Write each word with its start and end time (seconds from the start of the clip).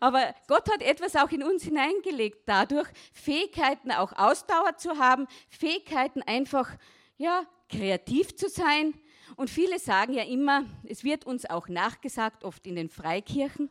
Aber 0.00 0.34
Gott 0.48 0.70
hat 0.72 0.82
etwas 0.82 1.16
auch 1.16 1.30
in 1.30 1.42
uns 1.42 1.62
hineingelegt, 1.64 2.42
dadurch 2.46 2.88
Fähigkeiten 3.12 3.92
auch 3.92 4.12
Ausdauer 4.12 4.76
zu 4.76 4.98
haben, 4.98 5.26
Fähigkeiten 5.48 6.22
einfach 6.22 6.70
ja 7.16 7.46
kreativ 7.68 8.36
zu 8.36 8.48
sein. 8.48 8.94
Und 9.36 9.50
viele 9.50 9.78
sagen 9.78 10.12
ja 10.12 10.22
immer, 10.22 10.64
es 10.84 11.04
wird 11.04 11.26
uns 11.26 11.48
auch 11.48 11.68
nachgesagt, 11.68 12.44
oft 12.44 12.66
in 12.66 12.76
den 12.76 12.88
Freikirchen, 12.88 13.70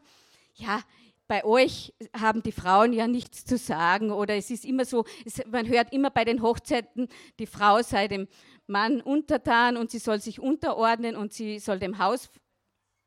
ja, 0.55 0.81
bei 1.27 1.43
euch 1.43 1.93
haben 2.15 2.43
die 2.43 2.51
Frauen 2.51 2.93
ja 2.93 3.07
nichts 3.07 3.45
zu 3.45 3.57
sagen 3.57 4.11
oder 4.11 4.35
es 4.35 4.51
ist 4.51 4.63
immer 4.63 4.85
so, 4.85 5.05
es, 5.25 5.41
man 5.47 5.67
hört 5.67 5.91
immer 5.91 6.11
bei 6.11 6.23
den 6.23 6.41
Hochzeiten, 6.41 7.07
die 7.39 7.47
Frau 7.47 7.81
sei 7.81 8.07
dem 8.07 8.27
Mann 8.67 9.01
untertan 9.01 9.77
und 9.77 9.89
sie 9.89 9.97
soll 9.97 10.19
sich 10.19 10.39
unterordnen 10.39 11.15
und 11.15 11.33
sie 11.33 11.57
soll 11.59 11.79
dem 11.79 11.97
Haus 11.97 12.29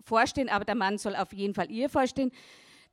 vorstehen, 0.04 0.48
aber 0.48 0.64
der 0.64 0.74
Mann 0.74 0.98
soll 0.98 1.14
auf 1.14 1.32
jeden 1.32 1.54
Fall 1.54 1.70
ihr 1.70 1.88
vorstehen. 1.88 2.32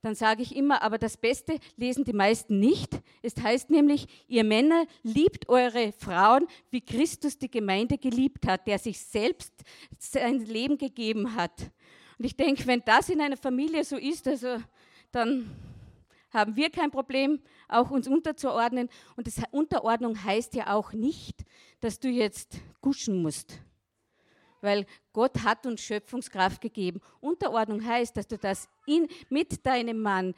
Dann 0.06 0.14
sage 0.14 0.44
ich 0.44 0.56
immer, 0.56 0.84
aber 0.84 1.00
das 1.00 1.18
Beste 1.18 1.58
lesen 1.78 2.04
die 2.04 2.14
meisten 2.14 2.60
nicht. 2.60 3.02
Es 3.24 3.36
heißt 3.42 3.72
nämlich, 3.72 4.06
ihr 4.28 4.44
Männer 4.44 4.86
liebt 5.02 5.50
eure 5.50 5.94
Frauen, 5.94 6.46
wie 6.70 6.82
Christus 6.82 7.40
die 7.40 7.50
Gemeinde 7.50 7.98
geliebt 7.98 8.46
hat, 8.46 8.68
der 8.68 8.78
sich 8.78 9.00
selbst 9.00 9.52
sein 9.98 10.46
Leben 10.46 10.78
gegeben 10.78 11.36
hat. 11.36 11.72
Und 12.20 12.26
ich 12.26 12.38
denke, 12.38 12.68
wenn 12.68 12.84
das 12.86 13.10
in 13.10 13.20
einer 13.20 13.36
Familie 13.36 13.84
so 13.84 13.98
ist, 13.98 14.28
also 14.28 14.58
dann 15.12 15.50
haben 16.30 16.56
wir 16.56 16.70
kein 16.70 16.92
Problem, 16.92 17.42
auch 17.68 17.90
uns 17.90 18.08
unterzuordnen. 18.08 18.90
Und 19.16 19.26
das, 19.26 19.42
Unterordnung 19.50 20.24
heißt 20.24 20.54
ja 20.54 20.72
auch 20.76 20.94
nicht, 20.94 21.44
dass 21.80 22.00
du 22.00 22.10
jetzt 22.10 22.60
guschen 22.80 23.24
musst. 23.24 23.60
Weil 24.66 24.86
Gott 25.14 25.44
hat 25.44 25.66
uns 25.66 25.82
Schöpfungskraft 25.82 26.60
gegeben. 26.60 27.00
Unterordnung 27.22 27.86
heißt, 27.86 28.18
dass 28.18 28.28
du 28.28 28.38
das 28.38 28.68
in, 28.86 29.08
mit 29.30 29.66
deinem 29.66 30.02
Mann, 30.02 30.34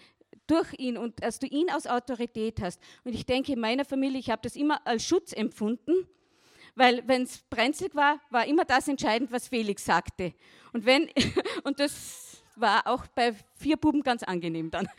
durch 0.45 0.73
ihn 0.77 0.98
und 0.98 1.22
dass 1.22 1.40
du 1.40 1.48
ihn 1.48 1.70
aus 1.70 1.88
Autorität 1.88 2.62
hast. 2.62 2.82
Und 3.04 3.13
ich 3.13 3.26
denke, 3.26 3.54
in 3.54 3.59
meiner 3.59 3.85
Familie, 3.85 4.20
ich 4.20 4.29
habe 4.29 4.41
das 4.41 4.55
immer 4.55 4.85
als 4.85 5.04
Schutz 5.04 5.34
empfunden, 5.34 6.07
weil 6.76 7.04
wenn 7.07 7.24
es 7.24 7.40
brenzlig 7.49 7.96
war, 7.96 8.20
war 8.29 8.46
immer 8.46 8.63
das 8.63 8.87
entscheidend, 8.87 9.32
was 9.32 9.48
Felix 9.48 9.84
sagte. 9.84 10.34
Und, 10.74 10.85
wenn, 10.85 11.09
und 11.63 11.80
das 11.80 12.43
war 12.55 12.87
auch 12.87 13.07
bei 13.07 13.34
vier 13.55 13.77
Buben 13.77 14.04
ganz 14.04 14.24
angenehm 14.24 14.71
dann. 14.71 14.87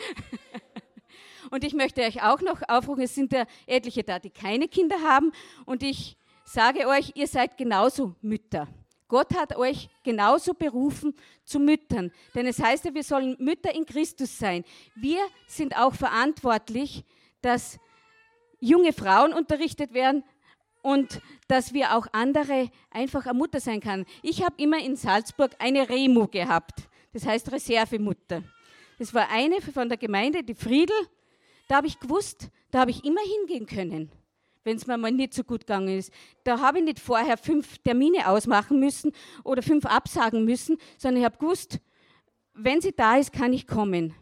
Und 1.51 1.65
ich 1.65 1.73
möchte 1.73 2.03
euch 2.03 2.23
auch 2.23 2.43
noch 2.43 2.61
aufrufen, 2.69 3.05
es 3.05 3.15
sind 3.15 3.33
ja 3.33 3.47
etliche 3.67 4.05
da, 4.05 4.19
die 4.19 4.29
keine 4.29 4.69
Kinder 4.69 4.97
haben. 5.03 5.33
Und 5.65 5.83
ich 5.83 6.19
sage 6.45 6.87
euch, 6.87 7.13
ihr 7.15 7.27
seid 7.27 7.57
genauso 7.57 8.15
Mütter. 8.21 8.69
Gott 9.09 9.35
hat 9.35 9.57
euch 9.57 9.89
genauso 10.05 10.55
berufen 10.55 11.15
zu 11.45 11.59
Müttern. 11.59 12.13
Denn 12.35 12.47
es 12.47 12.63
heißt 12.63 12.85
ja, 12.85 12.95
wir 12.95 13.03
sollen 13.03 13.37
Mütter 13.39 13.75
in 13.75 13.87
Christus 13.87 14.39
sein. 14.39 14.65
Wir 14.95 15.21
sind 15.47 15.77
auch 15.77 15.95
verantwortlich, 15.95 17.05
dass 17.41 17.79
junge 18.61 18.93
Frauen 18.93 19.33
unterrichtet 19.33 19.95
werden 19.95 20.25
und 20.83 21.21
dass 21.49 21.73
wir 21.73 21.97
auch 21.97 22.07
andere 22.13 22.71
einfach 22.91 23.27
eine 23.27 23.39
Mutter 23.39 23.61
sein 23.61 23.81
können. 23.81 24.05
Ich 24.23 24.45
habe 24.45 24.55
immer 24.59 24.79
in 24.79 24.97
Salzburg 24.97 25.53
eine 25.59 25.89
Remu 25.89 26.29
gehabt. 26.29 26.89
Das 27.13 27.27
heißt 27.27 27.51
Reservemutter. 27.51 28.43
Das 28.99 29.15
war 29.15 29.31
eine 29.31 29.61
von 29.61 29.89
der 29.89 29.99
Gemeinde, 29.99 30.43
die 30.43 30.55
Friedel. 30.55 30.97
Da 31.69 31.77
habe 31.77 31.87
ich 31.87 31.99
gewusst, 31.99 32.49
da 32.71 32.81
habe 32.81 32.91
ich 32.91 33.05
immer 33.05 33.21
hingehen 33.21 33.67
können, 33.67 34.11
wenn 34.69 34.77
es 34.77 34.87
mir 34.87 34.99
mal 34.99 35.11
nicht 35.11 35.33
so 35.33 35.43
gut 35.43 35.61
gegangen 35.61 35.99
ist. 35.99 36.13
Da 36.45 36.61
habe 36.61 36.79
ich 36.79 36.85
nicht 36.85 37.01
vorher 37.01 37.39
fünf 37.39 37.79
Termine 37.79 38.29
ausmachen 38.29 38.79
müssen 38.79 39.13
oder 39.45 39.63
fünf 39.63 39.87
absagen 39.87 40.45
müssen, 40.45 40.77
sondern 40.99 41.23
ich 41.23 41.25
habe 41.25 41.39
gewusst, 41.39 41.81
wenn 42.53 42.83
sie 42.83 42.93
da 42.93 43.17
ist, 43.17 43.33
kann 43.33 43.55
ich 43.55 43.67
kommen. 43.67 44.15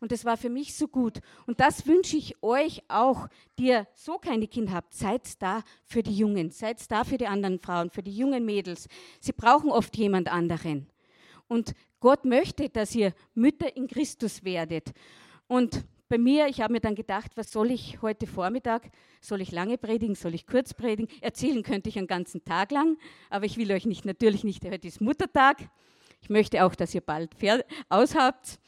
Und 0.00 0.12
das 0.12 0.26
war 0.26 0.36
für 0.36 0.50
mich 0.50 0.74
so 0.74 0.88
gut. 0.88 1.20
Und 1.46 1.60
das 1.60 1.86
wünsche 1.86 2.18
ich 2.18 2.42
euch 2.42 2.82
auch, 2.88 3.28
die 3.58 3.68
ihr 3.68 3.86
so 3.94 4.18
keine 4.18 4.46
Kinder 4.46 4.72
habt. 4.72 4.92
Seid 4.92 5.40
da 5.40 5.62
für 5.86 6.02
die 6.02 6.14
Jungen, 6.14 6.50
seid 6.50 6.90
da 6.90 7.04
für 7.04 7.16
die 7.16 7.26
anderen 7.26 7.58
Frauen, 7.58 7.88
für 7.88 8.02
die 8.02 8.14
jungen 8.14 8.44
Mädels. 8.44 8.86
Sie 9.20 9.32
brauchen 9.32 9.70
oft 9.70 9.96
jemand 9.96 10.30
anderen. 10.30 10.90
Und 11.48 11.72
Gott 12.00 12.26
möchte, 12.26 12.68
dass 12.68 12.94
ihr 12.94 13.14
Mütter 13.32 13.74
in 13.74 13.86
Christus 13.86 14.44
werdet. 14.44 14.92
Und 15.46 15.82
bei 16.08 16.18
mir, 16.18 16.48
ich 16.48 16.60
habe 16.60 16.72
mir 16.72 16.80
dann 16.80 16.94
gedacht, 16.94 17.32
was 17.36 17.50
soll 17.50 17.70
ich 17.70 18.02
heute 18.02 18.26
Vormittag? 18.26 18.90
Soll 19.20 19.40
ich 19.40 19.52
lange 19.52 19.78
predigen? 19.78 20.14
Soll 20.14 20.34
ich 20.34 20.46
kurz 20.46 20.74
predigen? 20.74 21.08
Erzählen 21.20 21.62
könnte 21.62 21.88
ich 21.88 21.98
einen 21.98 22.06
ganzen 22.06 22.44
Tag 22.44 22.72
lang, 22.72 22.98
aber 23.30 23.46
ich 23.46 23.56
will 23.56 23.72
euch 23.72 23.86
nicht, 23.86 24.04
natürlich 24.04 24.44
nicht, 24.44 24.64
heute 24.64 24.86
ist 24.86 25.00
Muttertag. 25.00 25.58
Ich 26.20 26.30
möchte 26.30 26.64
auch, 26.64 26.74
dass 26.74 26.94
ihr 26.94 27.02
bald 27.02 27.34
aushabt. 27.90 28.58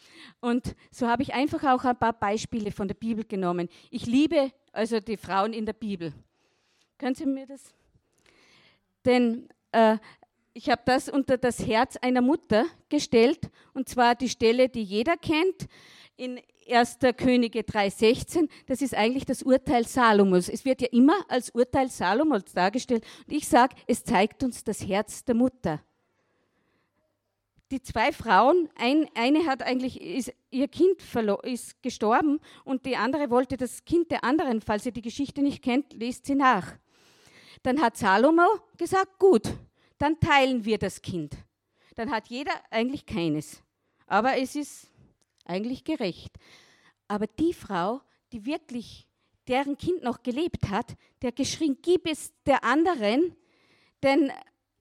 Und 0.41 0.77
so 0.91 1.09
habe 1.09 1.23
ich 1.23 1.33
einfach 1.33 1.65
auch 1.65 1.85
ein 1.85 1.99
paar 1.99 2.13
Beispiele 2.13 2.71
von 2.71 2.87
der 2.87 2.95
Bibel 2.95 3.25
genommen. 3.25 3.69
Ich 3.91 4.07
liebe 4.07 4.53
also 4.73 5.01
die 5.01 5.17
Frauen 5.17 5.55
in 5.55 5.65
der 5.65 5.73
Bibel. 5.73 6.13
Können 6.99 7.15
Sie 7.15 7.25
mir 7.25 7.47
das? 7.47 7.75
Denn 9.07 9.49
äh, 9.73 9.97
ich 10.53 10.69
habe 10.69 10.83
das 10.85 11.09
unter 11.09 11.39
das 11.39 11.67
Herz 11.67 11.97
einer 11.97 12.21
Mutter 12.23 12.67
gestellt, 12.89 13.51
und 13.73 13.89
zwar 13.89 14.15
die 14.15 14.29
Stelle, 14.29 14.69
die 14.69 14.83
jeder 14.83 15.17
kennt 15.17 15.69
in 16.16 16.41
1. 16.69 16.99
Könige 17.16 17.60
3,16, 17.60 18.49
das 18.66 18.82
ist 18.82 18.94
eigentlich 18.94 19.25
das 19.25 19.43
Urteil 19.43 19.87
Salomos. 19.87 20.49
Es 20.49 20.65
wird 20.65 20.82
ja 20.82 20.88
immer 20.91 21.15
als 21.28 21.50
Urteil 21.50 21.88
Salomos 21.88 22.44
dargestellt. 22.53 23.04
Und 23.27 23.34
ich 23.34 23.47
sage, 23.47 23.77
es 23.87 24.03
zeigt 24.04 24.43
uns 24.43 24.65
das 24.65 24.87
Herz 24.87 25.25
der 25.25 25.34
Mutter. 25.34 25.82
Die 27.71 27.82
zwei 27.82 28.12
Frauen, 28.12 28.69
ein, 28.76 29.09
eine 29.15 29.47
hat 29.47 29.62
eigentlich, 29.62 30.00
ist, 30.00 30.32
ihr 30.50 30.69
Kind 30.69 31.03
ist 31.43 31.82
gestorben 31.82 32.41
und 32.65 32.87
die 32.87 32.97
andere 32.97 33.28
wollte 33.31 33.56
das 33.56 33.84
Kind 33.84 34.10
der 34.12 34.22
anderen, 34.22 34.60
falls 34.60 34.87
ihr 34.87 34.93
die 34.93 35.03
Geschichte 35.03 35.43
nicht 35.43 35.62
kennt, 35.62 35.93
lest 35.93 36.26
sie 36.26 36.37
nach. 36.37 36.76
Dann 37.65 37.81
hat 37.81 37.97
Salomo 37.97 38.47
gesagt, 38.76 39.19
gut, 39.19 39.53
dann 39.99 40.19
teilen 40.21 40.65
wir 40.65 40.78
das 40.78 41.03
Kind. 41.03 41.34
Dann 41.97 42.12
hat 42.12 42.28
jeder 42.28 42.53
eigentlich 42.71 43.05
keines. 43.05 43.62
Aber 44.06 44.38
es 44.38 44.55
ist 44.55 44.88
eigentlich 45.47 45.84
gerecht. 45.84 46.37
Aber 47.09 47.27
die 47.27 47.55
Frau, 47.55 48.01
die 48.33 48.45
wirklich 48.45 49.07
deren 49.49 49.77
Kind 49.77 50.03
noch 50.03 50.23
gelebt 50.23 50.69
hat, 50.69 50.97
der 51.23 51.33
geschrien, 51.33 51.79
gib 51.81 52.07
es 52.07 52.33
der 52.45 52.65
anderen, 52.65 53.37
denn 54.03 54.33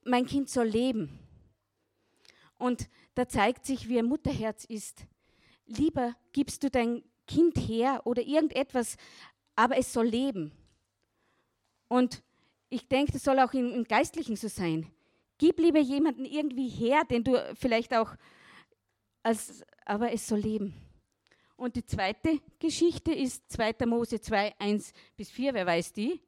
mein 0.04 0.26
Kind 0.26 0.50
soll 0.50 0.68
leben. 0.68 1.20
Und 2.58 2.90
da 3.16 3.28
zeigt 3.28 3.66
sich, 3.66 3.88
wie 3.90 4.00
ein 4.00 4.06
Mutterherz 4.06 4.66
ist. 4.66 5.06
Lieber 5.66 6.16
gibst 6.32 6.64
du 6.64 6.70
dein 6.70 7.04
Kind 7.28 7.58
her 7.58 8.02
oder 8.06 8.22
irgendetwas, 8.22 8.98
aber 9.56 9.78
es 9.78 9.94
soll 9.94 10.08
leben. 10.08 10.52
Und 11.88 12.24
ich 12.70 12.88
denke, 12.88 13.12
das 13.12 13.24
soll 13.24 13.40
auch 13.40 13.54
im, 13.54 13.72
im 13.72 13.84
Geistlichen 13.84 14.36
so 14.36 14.48
sein. 14.48 14.92
Gib 15.38 15.60
lieber 15.60 15.80
jemanden 15.80 16.26
irgendwie 16.26 16.70
her, 16.70 17.04
den 17.10 17.24
du 17.24 17.56
vielleicht 17.56 17.94
auch 17.94 18.16
als, 19.24 19.64
aber 19.86 20.12
es 20.12 20.28
soll 20.28 20.40
leben. 20.40 20.74
Und 21.58 21.76
die 21.76 21.86
zweite 21.86 22.42
Geschichte 22.60 23.14
ist 23.14 23.50
2. 23.52 23.86
Mose 23.86 24.20
2, 24.20 24.56
1 24.60 24.92
bis 25.16 25.32
4. 25.32 25.54
Wer 25.54 25.66
weiß 25.66 25.94
die? 25.94 26.20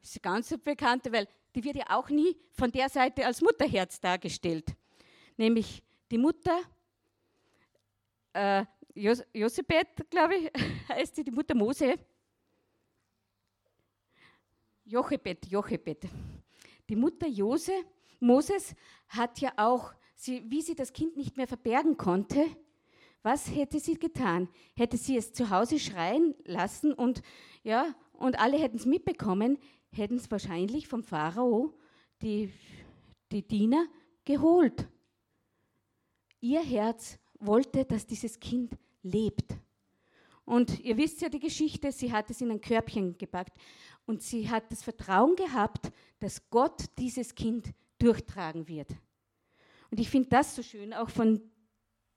Das 0.00 0.10
ist 0.10 0.24
eine 0.24 0.34
ganz 0.34 0.54
bekannte, 0.58 1.10
weil 1.12 1.26
die 1.54 1.64
wird 1.64 1.76
ja 1.76 1.84
auch 1.88 2.10
nie 2.10 2.36
von 2.52 2.70
der 2.70 2.88
Seite 2.88 3.24
als 3.24 3.40
Mutterherz 3.40 4.00
dargestellt. 4.00 4.74
Nämlich 5.36 5.82
die 6.10 6.18
Mutter, 6.18 6.60
äh, 8.34 8.64
Jos 8.94 9.24
Josebet, 9.32 10.10
glaube 10.10 10.36
ich, 10.36 10.50
heißt 10.88 11.16
sie, 11.16 11.24
die 11.24 11.30
Mutter 11.30 11.54
Mose. 11.54 11.94
Jochebed, 14.84 15.46
Jochebed. 15.46 16.06
Die 16.88 16.96
Mutter 16.96 17.26
Jose, 17.26 17.72
Moses 18.20 18.74
hat 19.08 19.40
ja 19.40 19.52
auch 19.56 19.94
sie, 20.14 20.44
wie 20.50 20.60
sie 20.60 20.74
das 20.74 20.92
Kind 20.92 21.16
nicht 21.16 21.36
mehr 21.36 21.48
verbergen 21.48 21.96
konnte, 21.96 22.44
was 23.24 23.54
hätte 23.54 23.80
sie 23.80 23.94
getan? 23.94 24.48
Hätte 24.76 24.98
sie 24.98 25.16
es 25.16 25.32
zu 25.32 25.48
Hause 25.48 25.78
schreien 25.78 26.34
lassen 26.44 26.92
und, 26.92 27.22
ja, 27.62 27.94
und 28.12 28.38
alle 28.38 28.58
hätten 28.58 28.76
es 28.76 28.84
mitbekommen, 28.84 29.58
hätten 29.92 30.16
es 30.16 30.30
wahrscheinlich 30.30 30.86
vom 30.86 31.02
Pharao 31.02 31.72
die, 32.20 32.52
die 33.32 33.42
Diener 33.42 33.86
geholt. 34.24 34.86
Ihr 36.40 36.62
Herz 36.62 37.18
wollte, 37.40 37.86
dass 37.86 38.06
dieses 38.06 38.38
Kind 38.38 38.76
lebt. 39.02 39.56
Und 40.44 40.80
ihr 40.80 40.98
wisst 40.98 41.22
ja 41.22 41.30
die 41.30 41.40
Geschichte, 41.40 41.90
sie 41.92 42.12
hat 42.12 42.28
es 42.28 42.42
in 42.42 42.50
ein 42.50 42.60
Körbchen 42.60 43.16
gepackt 43.16 43.56
und 44.04 44.22
sie 44.22 44.50
hat 44.50 44.70
das 44.70 44.82
Vertrauen 44.82 45.34
gehabt, 45.34 45.90
dass 46.20 46.50
Gott 46.50 46.84
dieses 46.98 47.34
Kind 47.34 47.70
durchtragen 47.98 48.68
wird. 48.68 48.90
Und 49.90 49.98
ich 49.98 50.10
finde 50.10 50.28
das 50.28 50.54
so 50.54 50.62
schön, 50.62 50.92
auch 50.92 51.08
von 51.08 51.40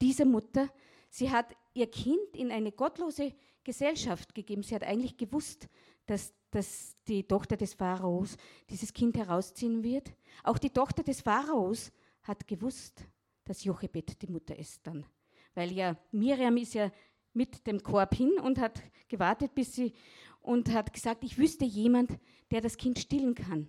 dieser 0.02 0.26
Mutter. 0.26 0.70
Sie 1.10 1.32
hat 1.32 1.56
ihr 1.74 1.90
Kind 1.90 2.36
in 2.36 2.52
eine 2.52 2.72
gottlose 2.72 3.34
Gesellschaft 3.64 4.34
gegeben. 4.34 4.64
Sie 4.64 4.76
hat 4.76 4.84
eigentlich 4.84 5.18
gewusst, 5.18 5.68
dass, 6.06 6.34
dass 6.52 6.96
die 7.08 7.24
Tochter 7.24 7.58
des 7.58 7.74
Pharaos 7.74 8.38
dieses 8.70 8.94
Kind 8.94 9.18
herausziehen 9.18 9.84
wird. 9.84 10.14
Auch 10.44 10.58
die 10.58 10.70
Tochter 10.70 11.04
des 11.04 11.22
Pharaos 11.22 11.92
hat 12.24 12.48
gewusst, 12.48 13.06
dass 13.46 13.64
Jochebed 13.64 14.22
die 14.22 14.28
Mutter 14.28 14.58
ist 14.58 14.86
dann. 14.86 15.06
Weil 15.54 15.72
ja 15.72 15.98
Miriam 16.12 16.58
ist 16.58 16.74
ja 16.74 16.92
mit 17.34 17.66
dem 17.68 17.82
Korb 17.84 18.16
hin 18.16 18.40
und 18.40 18.58
hat 18.58 18.82
gewartet, 19.08 19.54
bis 19.54 19.76
sie 19.76 19.94
und 20.42 20.72
hat 20.74 20.94
gesagt, 20.94 21.24
ich 21.24 21.38
wüsste 21.38 21.66
jemand, 21.66 22.18
der 22.52 22.62
das 22.62 22.78
Kind 22.78 23.00
stillen 23.00 23.36
kann. 23.36 23.68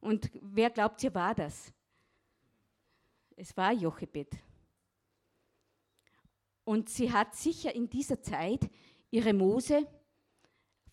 Und 0.00 0.30
wer 0.40 0.70
glaubt 0.70 1.02
ihr 1.02 1.14
war 1.14 1.34
das? 1.34 1.72
Es 3.36 3.56
war 3.56 3.72
Jochebed. 3.72 4.36
Und 6.64 6.88
sie 6.88 7.12
hat 7.12 7.34
sicher 7.34 7.74
in 7.74 7.88
dieser 7.88 8.22
Zeit 8.22 8.68
ihre 9.10 9.32
Mose 9.32 9.86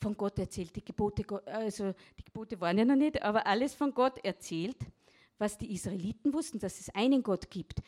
von 0.02 0.16
Gott 0.16 0.40
erzählt. 0.40 0.76
Die 0.76 0.84
Gebote, 0.84 1.24
also 1.46 1.94
die 2.18 2.24
Gebote 2.24 2.60
waren 2.60 2.78
ja 2.78 2.86
noch 2.86 2.96
nicht, 2.96 3.22
aber 3.22 3.46
alles 3.46 3.74
von 3.74 3.94
Gott 3.94 4.24
erzählt, 4.24 4.78
was 5.38 5.58
die 5.58 5.72
Israeliten 5.74 6.34
wussten, 6.34 6.60
dass 6.60 6.80
es 6.80 6.90
einen 6.90 7.24
Gott 7.24 7.50
gibt. 7.50 7.82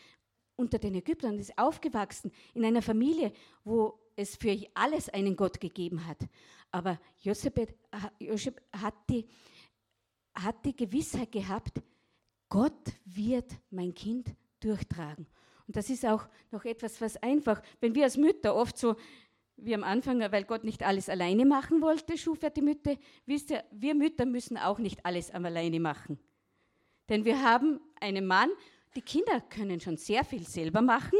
Unter 0.56 0.78
den 0.78 0.96
Ägyptern 0.96 1.40
ist 1.40 1.58
aufgewachsen 1.58 2.32
in 2.54 2.66
einer 2.66 2.82
Familie, 2.82 3.34
wo 3.64 4.00
es 4.16 4.36
für 4.36 4.58
alles 4.74 5.10
einen 5.10 5.36
Gott 5.36 5.60
gegeben 5.60 6.06
hat. 6.06 6.20
Aber 6.72 7.00
Josef 7.20 7.54
hat 8.74 8.96
die, 9.10 9.26
hat 10.36 10.64
die 10.66 10.76
Gewissheit 10.76 11.32
gehabt, 11.32 11.82
Gott 12.48 12.92
wird 13.06 13.52
mein 13.70 13.94
Kind 13.94 14.36
durchtragen. 14.60 15.26
Und 15.68 15.76
das 15.76 15.90
ist 15.90 16.06
auch 16.06 16.28
noch 16.52 16.66
etwas, 16.66 17.00
was 17.02 17.18
einfach, 17.18 17.62
wenn 17.80 17.96
wir 17.96 18.04
als 18.04 18.18
Mütter 18.18 18.56
oft 18.56 18.78
so, 18.78 18.96
wie 19.58 19.76
am 19.76 19.84
Anfang, 19.84 20.20
weil 20.20 20.44
Gott 20.44 20.64
nicht 20.64 20.84
alles 20.84 21.08
alleine 21.08 21.46
machen 21.46 21.82
wollte, 21.82 22.18
schuf 22.18 22.42
er 22.42 22.50
die 22.50 22.62
Mütter, 22.62 22.96
wisst 23.26 23.52
ihr, 23.52 23.64
wir 23.72 23.94
Mütter 23.96 24.26
müssen 24.26 24.58
auch 24.58 24.80
nicht 24.80 25.06
alles 25.06 25.30
alleine 25.32 25.80
machen. 25.80 26.20
Denn 27.10 27.26
wir 27.26 27.44
haben 27.44 27.80
einen 28.00 28.26
Mann, 28.26 28.50
die 28.96 29.02
Kinder 29.02 29.42
können 29.42 29.80
schon 29.80 29.98
sehr 29.98 30.24
viel 30.24 30.48
selber 30.48 30.82
machen 30.82 31.20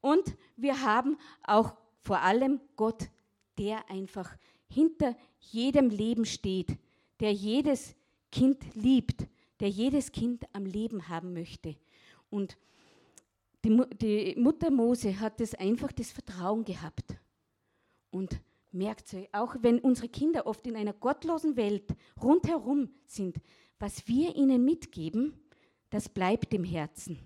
und 0.00 0.36
wir 0.56 0.82
haben 0.82 1.16
auch 1.42 1.74
vor 2.02 2.20
allem 2.20 2.60
Gott, 2.76 3.08
der 3.56 3.88
einfach 3.90 4.36
hinter 4.68 5.16
jedem 5.38 5.88
Leben 5.88 6.24
steht, 6.24 6.76
der 7.20 7.32
jedes 7.32 7.94
Kind 8.30 8.74
liebt, 8.74 9.26
der 9.60 9.68
jedes 9.68 10.12
Kind 10.12 10.44
am 10.52 10.66
Leben 10.66 11.08
haben 11.08 11.32
möchte. 11.32 11.76
Und 12.28 12.58
die, 13.64 13.84
die 14.00 14.40
Mutter 14.40 14.70
Mose 14.70 15.18
hat 15.18 15.40
das 15.40 15.54
einfach 15.54 15.90
das 15.92 16.12
Vertrauen 16.12 16.64
gehabt. 16.64 17.16
Und 18.10 18.40
merkt 18.70 19.12
euch, 19.14 19.28
auch 19.32 19.56
wenn 19.60 19.78
unsere 19.78 20.08
Kinder 20.08 20.46
oft 20.46 20.66
in 20.66 20.76
einer 20.76 20.92
gottlosen 20.92 21.56
Welt 21.56 21.94
rundherum 22.22 22.90
sind, 23.06 23.36
was 23.78 24.06
wir 24.06 24.36
ihnen 24.36 24.64
mitgeben, 24.64 25.34
das 25.90 26.08
bleibt 26.08 26.52
im 26.54 26.64
Herzen. 26.64 27.18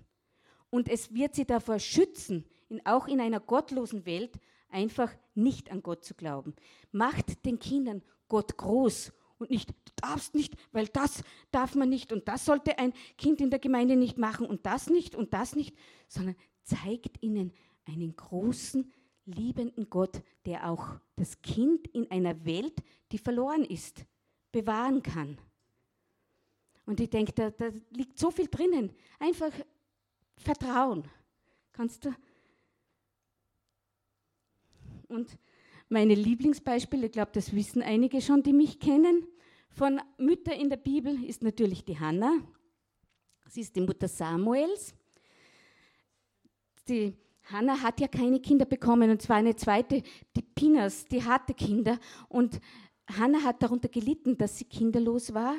Und 0.69 0.89
es 0.89 1.13
wird 1.13 1.35
sie 1.35 1.45
davor 1.45 1.79
schützen, 1.79 2.45
in, 2.69 2.85
auch 2.85 3.07
in 3.07 3.19
einer 3.19 3.39
gottlosen 3.39 4.05
Welt 4.05 4.39
einfach 4.69 5.11
nicht 5.33 5.71
an 5.71 5.81
Gott 5.81 6.05
zu 6.05 6.13
glauben. 6.13 6.55
Macht 6.91 7.45
den 7.45 7.59
Kindern 7.59 8.03
Gott 8.27 8.57
groß 8.57 9.11
und 9.39 9.49
nicht, 9.49 9.69
du 9.69 9.91
darfst 9.95 10.35
nicht, 10.35 10.55
weil 10.71 10.87
das 10.87 11.23
darf 11.51 11.75
man 11.75 11.89
nicht 11.89 12.11
und 12.13 12.27
das 12.27 12.45
sollte 12.45 12.77
ein 12.77 12.93
Kind 13.17 13.41
in 13.41 13.49
der 13.49 13.59
Gemeinde 13.59 13.95
nicht 13.95 14.17
machen 14.17 14.45
und 14.45 14.65
das 14.65 14.89
nicht 14.89 15.15
und 15.15 15.33
das 15.33 15.55
nicht, 15.55 15.75
sondern 16.07 16.35
zeigt 16.63 17.23
ihnen 17.23 17.51
einen 17.85 18.15
großen, 18.15 18.91
liebenden 19.25 19.89
Gott, 19.89 20.21
der 20.45 20.69
auch 20.69 20.99
das 21.15 21.41
Kind 21.41 21.87
in 21.87 22.09
einer 22.11 22.45
Welt, 22.45 22.83
die 23.11 23.17
verloren 23.17 23.63
ist, 23.63 24.05
bewahren 24.51 25.03
kann. 25.03 25.37
Und 26.85 26.99
ich 26.99 27.09
denke, 27.09 27.33
da, 27.33 27.51
da 27.51 27.69
liegt 27.91 28.17
so 28.17 28.31
viel 28.31 28.47
drinnen. 28.47 28.91
Einfach 29.19 29.51
Vertrauen. 30.37 31.07
Kannst 31.71 32.05
du? 32.05 32.15
Und 35.07 35.37
meine 35.89 36.13
Lieblingsbeispiele, 36.13 37.07
ich 37.07 37.11
glaube, 37.11 37.31
das 37.33 37.53
wissen 37.53 37.81
einige 37.81 38.21
schon, 38.21 38.43
die 38.43 38.53
mich 38.53 38.79
kennen, 38.79 39.27
von 39.71 39.99
Mütter 40.17 40.53
in 40.53 40.69
der 40.69 40.77
Bibel 40.77 41.23
ist 41.23 41.43
natürlich 41.43 41.83
die 41.83 41.99
Hannah. 41.99 42.39
Sie 43.47 43.61
ist 43.61 43.75
die 43.75 43.81
Mutter 43.81 44.07
Samuels. 44.07 44.93
Die 46.87 47.15
Hannah 47.45 47.81
hat 47.81 47.99
ja 47.99 48.07
keine 48.07 48.39
Kinder 48.39 48.65
bekommen 48.65 49.09
und 49.09 49.21
zwar 49.21 49.37
eine 49.37 49.55
zweite, 49.55 50.03
die 50.35 50.41
Pinas, 50.41 51.05
die 51.05 51.23
hatte 51.23 51.53
Kinder. 51.53 51.97
Und 52.27 52.59
Hannah 53.07 53.43
hat 53.43 53.63
darunter 53.63 53.89
gelitten, 53.89 54.37
dass 54.37 54.57
sie 54.57 54.65
kinderlos 54.65 55.33
war, 55.33 55.55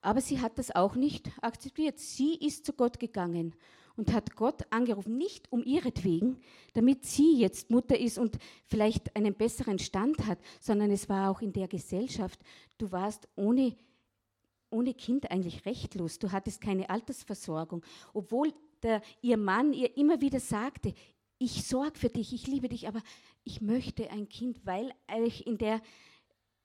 aber 0.00 0.20
sie 0.20 0.40
hat 0.40 0.58
das 0.58 0.74
auch 0.74 0.94
nicht 0.94 1.30
akzeptiert. 1.42 1.98
Sie 1.98 2.34
ist 2.34 2.64
zu 2.64 2.72
Gott 2.72 3.00
gegangen 3.00 3.54
und 3.98 4.12
hat 4.12 4.36
Gott 4.36 4.62
angerufen, 4.70 5.18
nicht 5.18 5.50
um 5.52 5.64
ihretwegen, 5.64 6.40
damit 6.72 7.04
sie 7.04 7.36
jetzt 7.36 7.70
Mutter 7.70 7.98
ist 7.98 8.16
und 8.16 8.38
vielleicht 8.64 9.14
einen 9.16 9.34
besseren 9.34 9.80
Stand 9.80 10.24
hat, 10.24 10.38
sondern 10.60 10.92
es 10.92 11.08
war 11.08 11.30
auch 11.30 11.42
in 11.42 11.52
der 11.52 11.66
Gesellschaft. 11.66 12.38
Du 12.78 12.92
warst 12.92 13.28
ohne, 13.34 13.76
ohne 14.70 14.94
Kind 14.94 15.32
eigentlich 15.32 15.66
rechtlos, 15.66 16.20
du 16.20 16.30
hattest 16.30 16.60
keine 16.60 16.88
Altersversorgung, 16.88 17.84
obwohl 18.14 18.54
der, 18.84 19.02
ihr 19.20 19.36
Mann 19.36 19.72
ihr 19.72 19.96
immer 19.96 20.20
wieder 20.20 20.38
sagte, 20.38 20.94
ich 21.38 21.64
sorge 21.64 21.98
für 21.98 22.08
dich, 22.08 22.32
ich 22.32 22.46
liebe 22.46 22.68
dich, 22.68 22.86
aber 22.86 23.02
ich 23.42 23.60
möchte 23.60 24.10
ein 24.10 24.28
Kind, 24.28 24.64
weil 24.64 24.92
euch 25.12 25.40
in 25.40 25.58
der, 25.58 25.80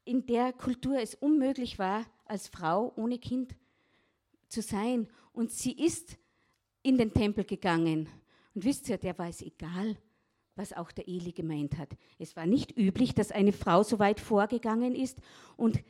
in 0.06 0.27
der 0.27 0.53
Kultur 0.53 1.00
es 1.00 1.15
unmöglich 1.15 1.79
war, 1.79 2.06
als 2.25 2.47
Frau 2.47 2.94
ohne 2.95 3.18
Kind 3.18 3.56
zu 4.50 4.62
sein. 4.62 5.07
Und 5.31 5.51
sie 5.51 5.71
ist 5.71 6.18
in 6.83 6.97
den 6.97 7.13
Tempel 7.13 7.44
gegangen. 7.45 8.07
Und 8.53 8.65
wisst 8.65 8.88
ihr, 8.89 8.97
der 8.97 9.18
war 9.18 9.30
es 9.30 9.41
egal, 9.41 9.97
was 10.56 10.74
auch 10.74 10.91
der 10.91 11.07
Eli 11.07 11.31
gemeint 11.31 11.77
hat. 11.77 11.89
Es 12.19 12.35
war 12.35 12.45
nicht 12.45 12.77
üblich, 12.77 13.15
dass 13.15 13.31
eine 13.31 13.51
Frau 13.51 13.83
so 13.83 13.97
weit 14.00 14.19
vorgegangen 14.19 14.94
ist 14.94 15.19
und 15.57 15.83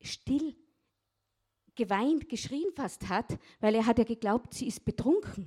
still 0.00 0.56
geweint, 1.76 2.28
geschrien 2.28 2.72
fast 2.74 3.08
hat, 3.08 3.38
weil 3.60 3.74
er 3.76 3.86
hat 3.86 3.98
ja 3.98 4.04
geglaubt, 4.04 4.52
sie 4.52 4.66
ist 4.66 4.84
betrunken. 4.84 5.46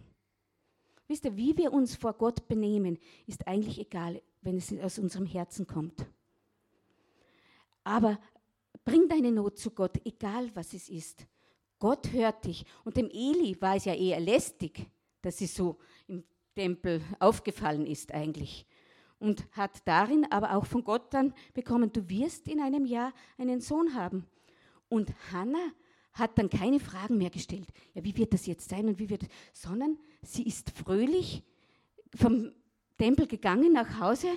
Wisst 1.07 1.25
ihr, 1.25 1.35
wie 1.35 1.57
wir 1.57 1.73
uns 1.73 1.95
vor 1.95 2.13
Gott 2.13 2.47
benehmen, 2.47 2.97
ist 3.27 3.45
eigentlich 3.47 3.79
egal, 3.79 4.21
wenn 4.41 4.55
es 4.55 4.71
aus 4.79 4.97
unserem 4.97 5.25
Herzen 5.25 5.67
kommt. 5.67 6.05
Aber 7.83 8.17
bring 8.85 9.09
deine 9.09 9.31
Not 9.33 9.57
zu 9.57 9.71
Gott, 9.71 9.99
egal 10.05 10.49
was 10.55 10.73
es 10.73 10.87
ist. 10.87 11.25
Gott 11.81 12.13
hört 12.13 12.45
dich. 12.45 12.63
Und 12.85 12.95
dem 12.95 13.09
Eli 13.09 13.57
war 13.59 13.75
es 13.75 13.85
ja 13.85 13.93
eher 13.93 14.19
lästig, 14.19 14.85
dass 15.23 15.39
sie 15.39 15.47
so 15.47 15.77
im 16.07 16.23
Tempel 16.55 17.01
aufgefallen 17.19 17.87
ist 17.87 18.13
eigentlich. 18.13 18.67
Und 19.19 19.45
hat 19.51 19.81
darin 19.85 20.25
aber 20.29 20.55
auch 20.55 20.65
von 20.65 20.83
Gott 20.83 21.13
dann 21.13 21.33
bekommen, 21.53 21.91
du 21.91 22.07
wirst 22.07 22.47
in 22.47 22.61
einem 22.61 22.85
Jahr 22.85 23.13
einen 23.37 23.61
Sohn 23.61 23.95
haben. 23.95 24.27
Und 24.89 25.11
Hannah 25.31 25.71
hat 26.13 26.37
dann 26.37 26.49
keine 26.49 26.79
Fragen 26.79 27.17
mehr 27.17 27.29
gestellt. 27.31 27.67
Ja, 27.95 28.03
wie 28.03 28.15
wird 28.15 28.33
das 28.33 28.45
jetzt 28.45 28.69
sein 28.69 28.87
und 28.87 28.99
wie 28.99 29.09
wird, 29.09 29.27
sondern 29.51 29.97
sie 30.21 30.43
ist 30.43 30.69
fröhlich 30.69 31.43
vom 32.15 32.51
Tempel 32.97 33.25
gegangen 33.25 33.73
nach 33.73 33.99
Hause 33.99 34.27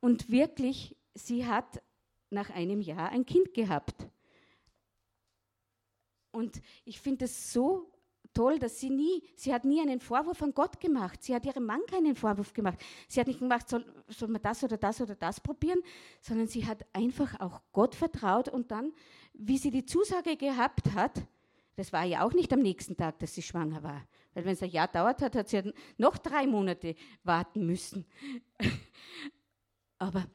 und 0.00 0.30
wirklich, 0.30 0.94
sie 1.14 1.46
hat 1.46 1.82
nach 2.30 2.50
einem 2.50 2.80
Jahr 2.80 3.08
ein 3.10 3.26
Kind 3.26 3.54
gehabt. 3.54 4.06
Und 6.36 6.60
ich 6.84 7.00
finde 7.00 7.24
es 7.24 7.50
so 7.50 7.90
toll, 8.34 8.58
dass 8.58 8.78
sie 8.78 8.90
nie, 8.90 9.22
sie 9.36 9.54
hat 9.54 9.64
nie 9.64 9.80
einen 9.80 10.00
Vorwurf 10.00 10.42
an 10.42 10.52
Gott 10.52 10.78
gemacht. 10.80 11.22
Sie 11.22 11.34
hat 11.34 11.46
ihrem 11.46 11.64
Mann 11.64 11.80
keinen 11.90 12.14
Vorwurf 12.14 12.52
gemacht. 12.52 12.78
Sie 13.08 13.18
hat 13.18 13.26
nicht 13.26 13.38
gemacht, 13.38 13.66
soll, 13.70 13.86
soll 14.08 14.28
man 14.28 14.42
das 14.42 14.62
oder 14.62 14.76
das 14.76 15.00
oder 15.00 15.14
das 15.14 15.40
probieren, 15.40 15.80
sondern 16.20 16.46
sie 16.46 16.66
hat 16.66 16.84
einfach 16.92 17.40
auch 17.40 17.62
Gott 17.72 17.94
vertraut 17.94 18.50
und 18.50 18.70
dann, 18.70 18.92
wie 19.32 19.56
sie 19.56 19.70
die 19.70 19.86
Zusage 19.86 20.36
gehabt 20.36 20.92
hat, 20.92 21.26
das 21.74 21.90
war 21.94 22.04
ja 22.04 22.22
auch 22.22 22.34
nicht 22.34 22.52
am 22.52 22.60
nächsten 22.60 22.98
Tag, 22.98 23.18
dass 23.20 23.34
sie 23.34 23.42
schwanger 23.42 23.82
war. 23.82 24.06
Weil 24.34 24.44
wenn 24.44 24.52
es 24.52 24.62
ein 24.62 24.70
Jahr 24.70 24.88
dauert 24.88 25.22
hat, 25.22 25.36
hat 25.36 25.48
sie 25.48 25.72
noch 25.96 26.18
drei 26.18 26.46
Monate 26.46 26.96
warten 27.24 27.64
müssen. 27.64 28.04
Aber 29.98 30.26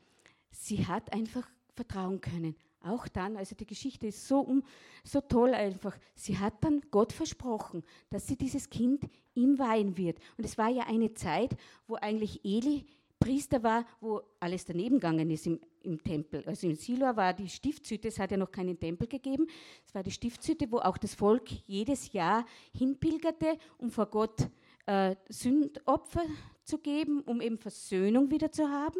sie 0.49 0.87
hat 0.87 1.13
einfach 1.13 1.47
vertrauen 1.75 2.19
können. 2.19 2.55
Auch 2.83 3.07
dann, 3.07 3.37
also 3.37 3.55
die 3.55 3.65
Geschichte 3.65 4.07
ist 4.07 4.27
so, 4.27 4.61
so 5.03 5.21
toll 5.21 5.53
einfach. 5.53 5.97
Sie 6.15 6.37
hat 6.37 6.63
dann 6.63 6.81
Gott 6.89 7.13
versprochen, 7.13 7.83
dass 8.09 8.27
sie 8.27 8.35
dieses 8.35 8.69
Kind 8.69 9.03
ihm 9.35 9.59
weihen 9.59 9.97
wird. 9.97 10.17
Und 10.37 10.45
es 10.45 10.57
war 10.57 10.69
ja 10.69 10.83
eine 10.87 11.13
Zeit, 11.13 11.55
wo 11.87 11.95
eigentlich 11.95 12.43
Eli 12.43 12.85
Priester 13.21 13.61
war, 13.61 13.85
wo 13.99 14.21
alles 14.39 14.65
daneben 14.65 14.95
gegangen 14.95 15.29
ist 15.29 15.45
im, 15.45 15.59
im 15.83 16.03
Tempel. 16.03 16.43
Also 16.47 16.67
in 16.67 16.75
Silo 16.75 17.15
war 17.15 17.33
die 17.33 17.47
Stiftshütte, 17.47 18.07
es 18.07 18.17
hat 18.17 18.31
ja 18.31 18.37
noch 18.37 18.51
keinen 18.51 18.79
Tempel 18.79 19.07
gegeben. 19.07 19.45
Es 19.85 19.93
war 19.93 20.01
die 20.01 20.09
Stiftshütte, 20.09 20.71
wo 20.71 20.79
auch 20.79 20.97
das 20.97 21.13
Volk 21.13 21.51
jedes 21.67 22.11
Jahr 22.13 22.45
hinpilgerte, 22.75 23.59
um 23.77 23.91
vor 23.91 24.07
Gott 24.07 24.49
äh, 24.87 25.15
Sündopfer 25.29 26.23
zu 26.63 26.79
geben, 26.79 27.21
um 27.21 27.41
eben 27.41 27.59
Versöhnung 27.59 28.31
wieder 28.31 28.51
zu 28.51 28.67
haben. 28.67 28.99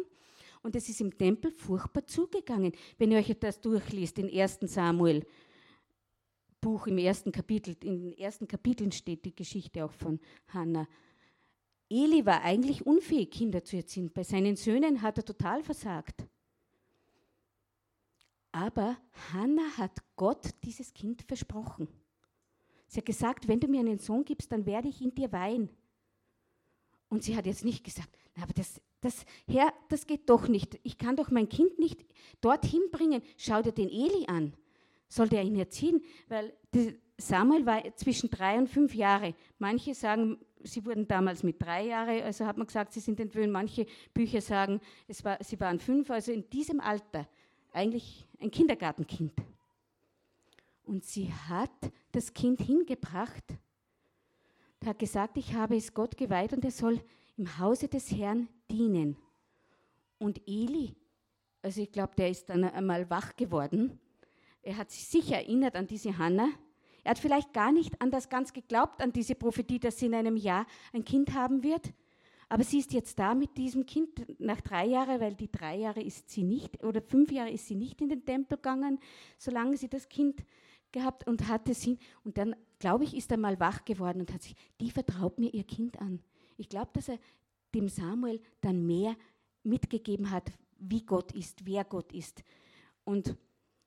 Und 0.62 0.76
es 0.76 0.88
ist 0.88 1.00
im 1.00 1.16
Tempel 1.16 1.50
furchtbar 1.50 2.06
zugegangen. 2.06 2.72
Wenn 2.96 3.10
ihr 3.10 3.18
euch 3.18 3.36
das 3.38 3.60
durchliest, 3.60 4.18
in 4.18 4.30
1. 4.30 4.60
Samuel, 4.62 5.26
Buch 6.60 6.86
im 6.86 6.98
ersten 6.98 7.32
Kapitel, 7.32 7.76
in 7.82 8.00
den 8.00 8.18
ersten 8.18 8.46
Kapiteln 8.46 8.92
steht 8.92 9.24
die 9.24 9.34
Geschichte 9.34 9.84
auch 9.84 9.92
von 9.92 10.20
Hannah. 10.48 10.86
Eli 11.90 12.24
war 12.24 12.42
eigentlich 12.42 12.86
unfähig, 12.86 13.32
Kinder 13.32 13.64
zu 13.64 13.76
erziehen. 13.76 14.12
Bei 14.12 14.22
seinen 14.22 14.56
Söhnen 14.56 15.02
hat 15.02 15.18
er 15.18 15.24
total 15.24 15.62
versagt. 15.62 16.24
Aber 18.52 18.96
Hannah 19.32 19.76
hat 19.76 19.98
Gott 20.14 20.50
dieses 20.62 20.94
Kind 20.94 21.22
versprochen. 21.22 21.88
Sie 22.86 22.98
hat 22.98 23.06
gesagt, 23.06 23.48
wenn 23.48 23.58
du 23.58 23.68
mir 23.68 23.80
einen 23.80 23.98
Sohn 23.98 24.24
gibst, 24.24 24.52
dann 24.52 24.66
werde 24.66 24.88
ich 24.88 25.02
in 25.02 25.14
dir 25.14 25.32
weihen. 25.32 25.70
Und 27.08 27.24
sie 27.24 27.36
hat 27.36 27.46
jetzt 27.46 27.64
nicht 27.64 27.84
gesagt, 27.84 28.16
aber 28.40 28.52
das, 28.52 28.80
das, 29.02 29.26
Herr, 29.46 29.72
das 29.88 30.06
geht 30.06 30.30
doch 30.30 30.48
nicht. 30.48 30.80
Ich 30.84 30.96
kann 30.96 31.16
doch 31.16 31.30
mein 31.30 31.48
Kind 31.48 31.78
nicht 31.78 32.04
dorthin 32.40 32.82
bringen. 32.90 33.20
Schau 33.36 33.60
dir 33.60 33.72
den 33.72 33.90
Eli 33.90 34.26
an. 34.28 34.54
Soll 35.08 35.28
der 35.28 35.42
ihn 35.42 35.56
erziehen? 35.56 36.02
Weil 36.28 36.54
Samuel 37.18 37.66
war 37.66 37.82
zwischen 37.96 38.30
drei 38.30 38.56
und 38.56 38.68
fünf 38.68 38.94
Jahre. 38.94 39.34
Manche 39.58 39.94
sagen, 39.94 40.38
sie 40.62 40.86
wurden 40.86 41.06
damals 41.06 41.42
mit 41.42 41.60
drei 41.60 41.86
Jahren, 41.86 42.22
also 42.22 42.46
hat 42.46 42.56
man 42.56 42.66
gesagt, 42.66 42.92
sie 42.92 43.00
sind 43.00 43.18
entwöhnt. 43.20 43.52
Manche 43.52 43.86
Bücher 44.14 44.40
sagen, 44.40 44.80
es 45.08 45.24
war, 45.24 45.36
sie 45.42 45.58
waren 45.60 45.80
fünf, 45.80 46.08
also 46.10 46.32
in 46.32 46.48
diesem 46.48 46.80
Alter 46.80 47.28
eigentlich 47.72 48.26
ein 48.40 48.50
Kindergartenkind. 48.50 49.32
Und 50.84 51.04
sie 51.04 51.32
hat 51.32 51.70
das 52.12 52.32
Kind 52.32 52.60
hingebracht, 52.60 53.44
hat 54.84 54.98
gesagt, 54.98 55.36
ich 55.36 55.54
habe 55.54 55.76
es 55.76 55.92
Gott 55.92 56.16
geweiht 56.16 56.52
und 56.52 56.64
er 56.64 56.70
soll 56.70 57.00
im 57.36 57.58
Hause 57.58 57.88
des 57.88 58.10
Herrn 58.12 58.48
dienen. 58.72 59.16
Und 60.18 60.40
Eli, 60.48 60.96
also 61.62 61.82
ich 61.82 61.92
glaube, 61.92 62.14
der 62.16 62.30
ist 62.30 62.48
dann 62.48 62.64
einmal 62.64 63.08
wach 63.10 63.36
geworden. 63.36 64.00
Er 64.62 64.76
hat 64.76 64.90
sich 64.90 65.06
sicher 65.06 65.36
erinnert 65.36 65.76
an 65.76 65.86
diese 65.86 66.16
Hanna. 66.16 66.48
Er 67.04 67.10
hat 67.10 67.18
vielleicht 67.18 67.52
gar 67.52 67.72
nicht 67.72 68.00
an 68.00 68.10
das 68.10 68.28
ganz 68.28 68.52
geglaubt, 68.52 69.02
an 69.02 69.12
diese 69.12 69.34
Prophetie, 69.34 69.80
dass 69.80 69.98
sie 69.98 70.06
in 70.06 70.14
einem 70.14 70.36
Jahr 70.36 70.66
ein 70.92 71.04
Kind 71.04 71.34
haben 71.34 71.62
wird. 71.62 71.92
Aber 72.48 72.64
sie 72.64 72.78
ist 72.78 72.92
jetzt 72.92 73.18
da 73.18 73.34
mit 73.34 73.56
diesem 73.56 73.86
Kind 73.86 74.38
nach 74.38 74.60
drei 74.60 74.86
Jahren, 74.86 75.20
weil 75.20 75.34
die 75.34 75.50
drei 75.50 75.76
Jahre 75.78 76.02
ist 76.02 76.28
sie 76.30 76.44
nicht, 76.44 76.84
oder 76.84 77.00
fünf 77.00 77.32
Jahre 77.32 77.50
ist 77.50 77.66
sie 77.66 77.74
nicht 77.74 78.00
in 78.02 78.10
den 78.10 78.24
Tempel 78.24 78.58
gegangen, 78.58 78.98
solange 79.38 79.76
sie 79.76 79.88
das 79.88 80.08
Kind 80.08 80.44
gehabt 80.92 81.26
und 81.26 81.48
hatte 81.48 81.74
sie. 81.74 81.98
Und 82.24 82.38
dann, 82.38 82.54
glaube 82.78 83.04
ich, 83.04 83.16
ist 83.16 83.30
er 83.30 83.38
mal 83.38 83.58
wach 83.58 83.84
geworden 83.84 84.20
und 84.20 84.32
hat 84.32 84.42
sich, 84.42 84.54
die 84.80 84.90
vertraut 84.90 85.38
mir 85.38 85.52
ihr 85.52 85.64
Kind 85.64 85.98
an. 86.00 86.20
Ich 86.58 86.68
glaube, 86.68 86.90
dass 86.92 87.08
er 87.08 87.18
dem 87.74 87.88
Samuel 87.88 88.40
dann 88.60 88.86
mehr 88.86 89.16
mitgegeben 89.62 90.30
hat, 90.30 90.50
wie 90.78 91.04
Gott 91.04 91.32
ist, 91.32 91.64
wer 91.64 91.84
Gott 91.84 92.12
ist. 92.12 92.42
Und 93.04 93.36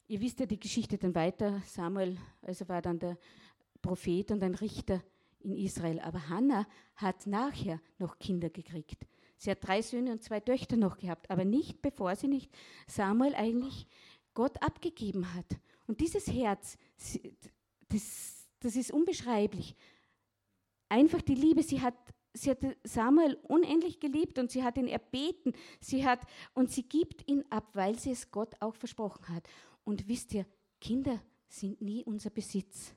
ihr 0.08 0.22
wisst 0.22 0.40
ja 0.40 0.46
die 0.46 0.60
Geschichte 0.60 0.98
dann 0.98 1.16
weiter. 1.16 1.62
Samuel, 1.66 2.18
also 2.42 2.68
war 2.68 2.82
dann 2.82 3.00
der 3.00 3.18
Prophet 3.82 4.32
und 4.32 4.44
ein 4.44 4.56
Richter 4.56 5.04
in 5.40 5.56
Israel. 5.58 6.00
Aber 6.00 6.30
Hannah 6.30 6.68
hat 6.96 7.28
nachher 7.28 7.80
noch 8.00 8.18
Kinder 8.18 8.50
gekriegt. 8.50 9.06
Sie 9.38 9.52
hat 9.52 9.66
drei 9.66 9.82
Söhne 9.82 10.12
und 10.12 10.24
zwei 10.24 10.40
Töchter 10.40 10.78
noch 10.78 10.98
gehabt, 10.98 11.30
aber 11.30 11.46
nicht 11.46 11.82
bevor 11.82 12.16
sie 12.16 12.28
nicht 12.28 12.52
Samuel 12.88 13.36
eigentlich 13.36 13.86
Gott 14.34 14.62
abgegeben 14.62 15.34
hat. 15.34 15.46
Und 15.88 16.00
dieses 16.00 16.28
Herz, 16.28 16.78
das, 17.90 18.48
das 18.60 18.76
ist 18.76 18.92
unbeschreiblich. 18.92 19.76
Einfach 20.90 21.22
die 21.22 21.36
Liebe, 21.36 21.64
sie 21.64 21.82
hat, 21.82 21.96
sie 22.36 22.52
hat 22.52 22.60
Samuel 22.84 23.36
unendlich 23.44 24.00
geliebt 24.00 24.38
und 24.38 24.52
sie 24.52 24.64
hat 24.64 24.78
ihn 24.78 24.88
erbeten. 24.88 25.54
Sie 25.80 26.06
hat, 26.06 26.22
und 26.54 26.72
sie 26.72 26.84
gibt 26.84 27.28
ihn 27.28 27.44
ab, 27.50 27.70
weil 27.74 27.98
sie 27.98 28.12
es 28.12 28.32
Gott 28.32 28.56
auch 28.60 28.76
versprochen 28.76 29.30
hat. 29.30 29.48
Und 29.84 30.08
wisst 30.08 30.34
ihr, 30.34 30.46
Kinder 30.80 31.22
sind 31.48 31.82
nie 31.82 32.04
unser 32.04 32.30
Besitz. 32.30 32.94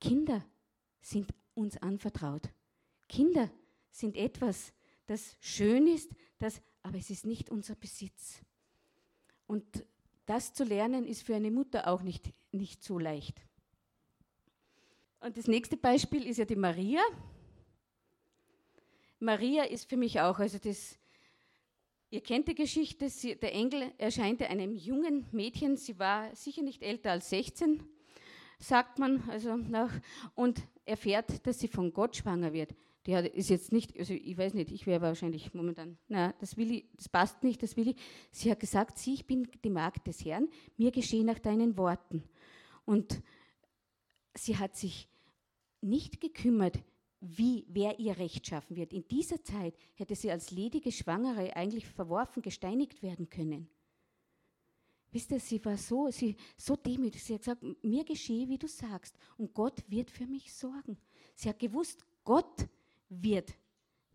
Kinder 0.00 0.44
sind 1.00 1.32
uns 1.54 1.76
anvertraut. 1.78 2.50
Kinder 3.08 3.50
sind 3.90 4.16
etwas, 4.16 4.72
das 5.06 5.36
schön 5.40 5.86
ist, 5.86 6.10
das, 6.38 6.60
aber 6.82 6.98
es 6.98 7.10
ist 7.10 7.24
nicht 7.24 7.50
unser 7.50 7.76
Besitz. 7.76 8.42
Und 9.46 9.64
das 10.26 10.52
zu 10.52 10.64
lernen 10.64 11.06
ist 11.06 11.22
für 11.22 11.36
eine 11.36 11.50
Mutter 11.50 11.86
auch 11.86 12.02
nicht, 12.02 12.32
nicht 12.50 12.82
so 12.82 12.98
leicht. 12.98 13.40
Und 15.20 15.36
das 15.36 15.46
nächste 15.46 15.76
Beispiel 15.76 16.26
ist 16.26 16.36
ja 16.36 16.44
die 16.44 16.56
Maria. 16.56 17.00
Maria 19.18 19.64
ist 19.64 19.88
für 19.88 19.96
mich 19.96 20.20
auch, 20.20 20.38
also 20.38 20.58
das, 20.58 20.98
ihr 22.10 22.20
kennt 22.20 22.48
die 22.48 22.54
Geschichte, 22.54 23.08
sie, 23.08 23.36
der 23.36 23.54
Engel 23.54 23.92
erscheinte 23.98 24.48
einem 24.48 24.74
jungen 24.74 25.26
Mädchen, 25.32 25.76
sie 25.76 25.98
war 25.98 26.34
sicher 26.34 26.62
nicht 26.62 26.82
älter 26.82 27.12
als 27.12 27.30
16, 27.30 27.82
sagt 28.58 28.98
man, 28.98 29.28
also 29.28 29.56
nach, 29.56 29.92
und 30.34 30.62
erfährt, 30.84 31.46
dass 31.46 31.58
sie 31.58 31.68
von 31.68 31.92
Gott 31.92 32.16
schwanger 32.16 32.52
wird. 32.52 32.74
Die 33.06 33.12
ist 33.12 33.50
jetzt 33.50 33.70
nicht, 33.70 33.96
also 33.96 34.14
ich 34.14 34.36
weiß 34.36 34.54
nicht, 34.54 34.72
ich 34.72 34.86
wäre 34.86 35.00
wahrscheinlich 35.00 35.54
momentan, 35.54 35.96
na, 36.08 36.32
das 36.40 36.56
will 36.56 36.72
ich, 36.72 36.84
das 36.96 37.08
passt 37.08 37.44
nicht, 37.44 37.62
das 37.62 37.76
will 37.76 37.88
ich. 37.88 37.96
Sie 38.32 38.50
hat 38.50 38.58
gesagt, 38.58 38.98
sieh, 38.98 39.14
ich 39.14 39.26
bin 39.26 39.48
die 39.62 39.70
Magd 39.70 40.08
des 40.08 40.24
Herrn, 40.24 40.48
mir 40.76 40.90
geschehe 40.90 41.24
nach 41.24 41.38
deinen 41.38 41.76
Worten. 41.76 42.24
Und 42.84 43.22
sie 44.34 44.56
hat 44.58 44.76
sich 44.76 45.08
nicht 45.80 46.20
gekümmert, 46.20 46.80
wie, 47.28 47.64
wer 47.68 47.98
ihr 47.98 48.16
Recht 48.18 48.46
schaffen 48.46 48.76
wird. 48.76 48.92
In 48.92 49.06
dieser 49.08 49.42
Zeit 49.42 49.74
hätte 49.94 50.14
sie 50.14 50.30
als 50.30 50.50
ledige 50.50 50.92
Schwangere 50.92 51.54
eigentlich 51.56 51.86
verworfen, 51.86 52.42
gesteinigt 52.42 53.02
werden 53.02 53.28
können. 53.28 53.68
Wisst 55.12 55.30
ihr, 55.30 55.40
sie 55.40 55.64
war 55.64 55.78
so, 55.78 56.10
sie, 56.10 56.36
so 56.56 56.76
demütig. 56.76 57.24
Sie 57.24 57.34
hat 57.34 57.40
gesagt, 57.40 57.62
mir 57.82 58.04
geschehe, 58.04 58.48
wie 58.48 58.58
du 58.58 58.68
sagst. 58.68 59.16
Und 59.38 59.54
Gott 59.54 59.82
wird 59.88 60.10
für 60.10 60.26
mich 60.26 60.52
sorgen. 60.52 60.98
Sie 61.34 61.48
hat 61.48 61.58
gewusst, 61.58 62.04
Gott 62.24 62.68
wird 63.08 63.54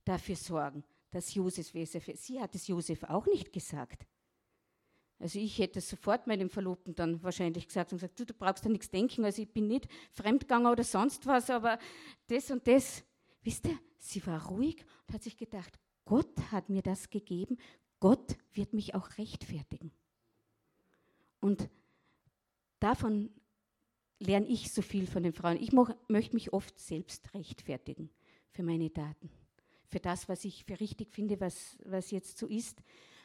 dafür 0.03 0.36
sorgen, 0.36 0.84
dass 1.10 1.34
Josef, 1.34 1.72
sie 2.15 2.39
hat 2.39 2.53
es 2.56 2.68
Josef 2.68 3.03
auch 3.03 3.25
nicht 3.25 3.51
gesagt. 3.51 4.06
Also 5.22 5.38
ich 5.38 5.60
hätte 5.60 5.82
sofort 5.82 6.25
meinem 6.25 6.50
Verlobten 6.50 6.96
dann 6.96 7.22
wahrscheinlich 7.22 7.68
gesagt 7.68 7.92
und 7.92 8.00
gesagt, 8.00 8.20
du, 8.20 8.25
du 8.25 8.34
brauchst 8.34 8.66
da 8.66 8.70
nichts 8.70 8.90
denken, 8.90 9.24
also 9.24 9.42
ich 9.42 9.51
bin 9.51 9.68
nicht 9.68 9.88
fremdgegangen 10.12 10.72
oder 10.72 10.84
sonst 10.84 11.28
was, 11.28 11.50
aber 11.50 11.78
das 12.28 12.50
und 12.50 12.68
das. 12.68 13.04
Wisst 13.44 13.68
ihr, 13.68 13.78
sie 13.98 14.25
war 14.25 14.48
ruhig 14.48 14.84
und 15.08 15.13
hat 15.13 15.24
sich 15.24 15.38
gedacht, 15.38 15.80
Gott 16.06 16.51
hat 16.51 16.70
mir 16.70 16.82
das 16.82 17.10
gegeben, 17.10 17.58
Gott 18.00 18.36
wird 18.54 18.74
mich 18.74 18.96
auch 18.96 19.18
rechtfertigen. 19.20 19.92
Und 21.40 21.70
davon 22.80 23.30
lerne 24.20 24.48
ich 24.48 24.72
so 24.72 24.82
viel 24.82 25.08
von 25.08 25.24
den 25.24 25.34
Frauen. 25.34 25.62
Ich 25.62 25.72
möchte 25.72 26.36
mich 26.36 26.54
oft 26.54 26.80
selbst 26.80 27.34
rechtfertigen 27.34 28.10
für 28.50 28.63
meine 28.63 28.90
Daten, 28.90 29.30
für 29.88 30.00
das, 30.00 30.28
was 30.30 30.46
ich 30.46 30.66
für 30.66 30.80
richtig 30.80 31.12
finde, 31.12 31.40
was, 31.40 31.78
was 31.86 32.12
jetzt 32.12 32.38
so 32.38 32.48
ist. 32.48 32.82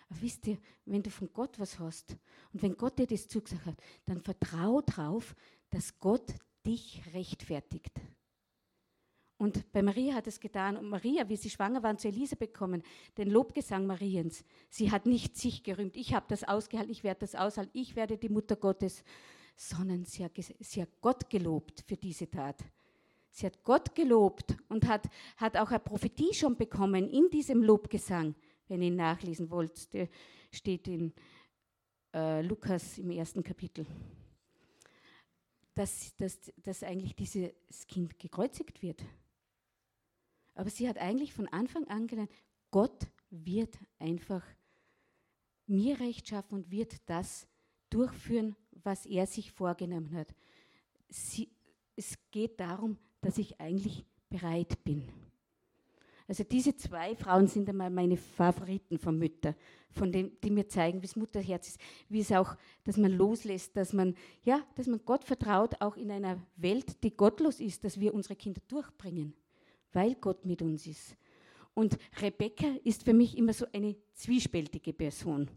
Aber 0.09 0.23
wisst 0.23 0.47
ihr, 0.47 0.59
wenn 0.85 1.03
du 1.03 1.11
von 1.11 1.31
Gott 1.33 1.59
was 1.59 1.79
hast 1.79 2.17
und 2.53 2.63
wenn 2.63 2.77
Gott 2.77 2.99
dir 2.99 3.07
das 3.07 3.29
zugesagt 3.29 3.67
hat, 3.67 3.83
dann 4.05 4.21
vertrau 4.21 4.81
darauf, 4.81 5.35
dass 5.71 5.99
Gott 5.99 6.35
dich 6.65 7.03
rechtfertigt. 7.13 8.01
Und 9.39 9.71
bei 9.73 9.83
Maria 9.83 10.15
hat 10.15 10.27
es 10.27 10.41
getan. 10.41 10.77
Und 10.77 10.89
Maria, 10.89 11.29
wie 11.29 11.37
sie 11.37 11.51
schwanger 11.51 11.83
war, 11.83 11.99
zu 11.99 12.09
Elisabeth 12.09 12.55
kommen, 12.55 12.83
den 13.19 13.31
Lobgesang 13.31 13.87
Mariens. 13.87 14.45
Sie 14.71 14.91
hat 14.91 15.05
nicht 15.05 15.37
sich 15.37 15.63
gerühmt, 15.63 15.97
ich 15.97 16.15
habe 16.15 16.27
das 16.29 16.45
ausgehalten, 16.45 16.93
ich 16.93 17.05
werde 17.05 17.21
das 17.21 17.35
aushalten, 17.35 17.73
ich 17.75 17.97
werde 17.97 18.17
die 18.17 18.31
Mutter 18.31 18.57
Gottes, 18.57 19.05
sondern 19.55 20.05
sie 20.05 20.25
hat, 20.25 20.33
sie 20.61 20.83
hat 20.83 21.01
Gott 21.01 21.29
gelobt 21.29 21.85
für 21.87 21.97
diese 21.97 22.31
Tat. 22.31 22.65
Sie 23.31 23.45
hat 23.45 23.63
Gott 23.65 23.95
gelobt 23.95 24.57
und 24.71 24.89
hat, 24.89 25.07
hat 25.37 25.59
auch 25.59 25.69
eine 25.69 25.81
Prophetie 25.81 26.33
schon 26.33 26.57
bekommen 26.57 27.07
in 27.11 27.29
diesem 27.29 27.63
Lobgesang. 27.63 28.35
Wenn 28.69 28.83
ihr 28.83 28.89
ihn 28.89 28.97
nachlesen 28.97 29.51
wollt, 29.51 29.93
der 29.93 30.09
steht 30.51 30.89
in 30.89 31.13
äh, 32.15 32.43
Lukas 32.43 32.99
im 32.99 33.11
ersten 33.11 33.43
Kapitel. 33.43 33.87
Dass, 35.75 36.17
dass, 36.17 36.53
dass 36.57 36.83
eigentlich 36.83 37.15
dieses 37.15 37.87
Kind 37.87 38.19
gekreuzigt 38.19 38.83
wird. 38.83 39.05
Aber 40.55 40.71
sie 40.71 40.89
hat 40.89 40.99
eigentlich 40.99 41.35
von 41.35 41.49
Anfang 41.49 41.87
an 41.89 42.07
gelernt, 42.07 42.31
Gott 42.71 43.07
wird 43.31 43.79
einfach 43.99 44.43
mir 45.67 46.01
Recht 46.01 46.29
schaffen 46.29 46.55
und 46.55 46.71
wird 46.71 46.97
das 47.07 47.47
durchführen, 47.91 48.57
was 48.71 49.07
er 49.07 49.27
sich 49.27 49.53
vorgenommen 49.53 50.13
hat. 50.15 50.35
Sie, 51.09 51.51
es 51.95 52.19
geht 52.31 52.61
darum, 52.61 52.99
dass 53.21 53.39
ich 53.39 53.61
eigentlich 53.61 54.07
bereit 54.29 54.83
bin. 54.85 55.09
Also 56.29 56.45
diese 56.45 56.77
zwei 56.77 57.15
Frauen 57.15 57.47
sind 57.47 57.69
einmal 57.69 57.91
meine 57.91 58.17
Favoriten 58.17 58.99
von 58.99 59.19
Müttern, 59.19 59.55
von 59.93 60.11
denen, 60.11 60.33
die 60.43 60.51
mir 60.51 60.67
zeigen, 60.67 61.01
wie 61.01 61.07
es 61.07 61.17
Mutterherz 61.17 61.69
ist, 61.69 61.81
wie 62.09 62.21
es 62.21 62.33
auch, 62.33 62.57
dass 62.85 62.97
man 62.97 63.13
loslässt, 63.13 63.77
dass 63.77 63.93
man, 63.93 64.15
ja, 64.43 64.65
dass 64.75 64.89
man 64.89 65.01
Gott 65.05 65.25
vertraut, 65.25 65.81
auch 65.81 65.97
in 65.97 66.11
einer 66.11 66.41
Welt, 66.57 67.03
die 67.05 67.17
gottlos 67.17 67.61
ist, 67.61 67.85
dass 67.85 68.01
wir 68.01 68.13
unsere 68.13 68.35
Kinder 68.35 68.61
durchbringen 68.67 69.35
weil 69.97 70.15
Gott 70.17 70.45
mit 70.45 70.63
uns 70.63 70.87
ist. 70.87 71.17
Und 71.75 71.99
Rebecca 72.21 72.67
ist 72.85 73.03
für 73.03 73.15
mich 73.15 73.37
immer 73.37 73.53
so 73.53 73.67
eine 73.73 73.97
zwiespältige 74.13 74.93
Person. 74.93 75.49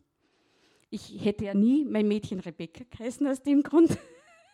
Ich 0.89 1.23
hätte 1.23 1.45
ja 1.45 1.53
nie 1.53 1.85
mein 1.85 2.07
Mädchen 2.07 2.39
Rebecca 2.39 2.83
geheißen 2.89 3.27
aus 3.27 3.43
dem 3.43 3.61
Grund. 3.61 3.97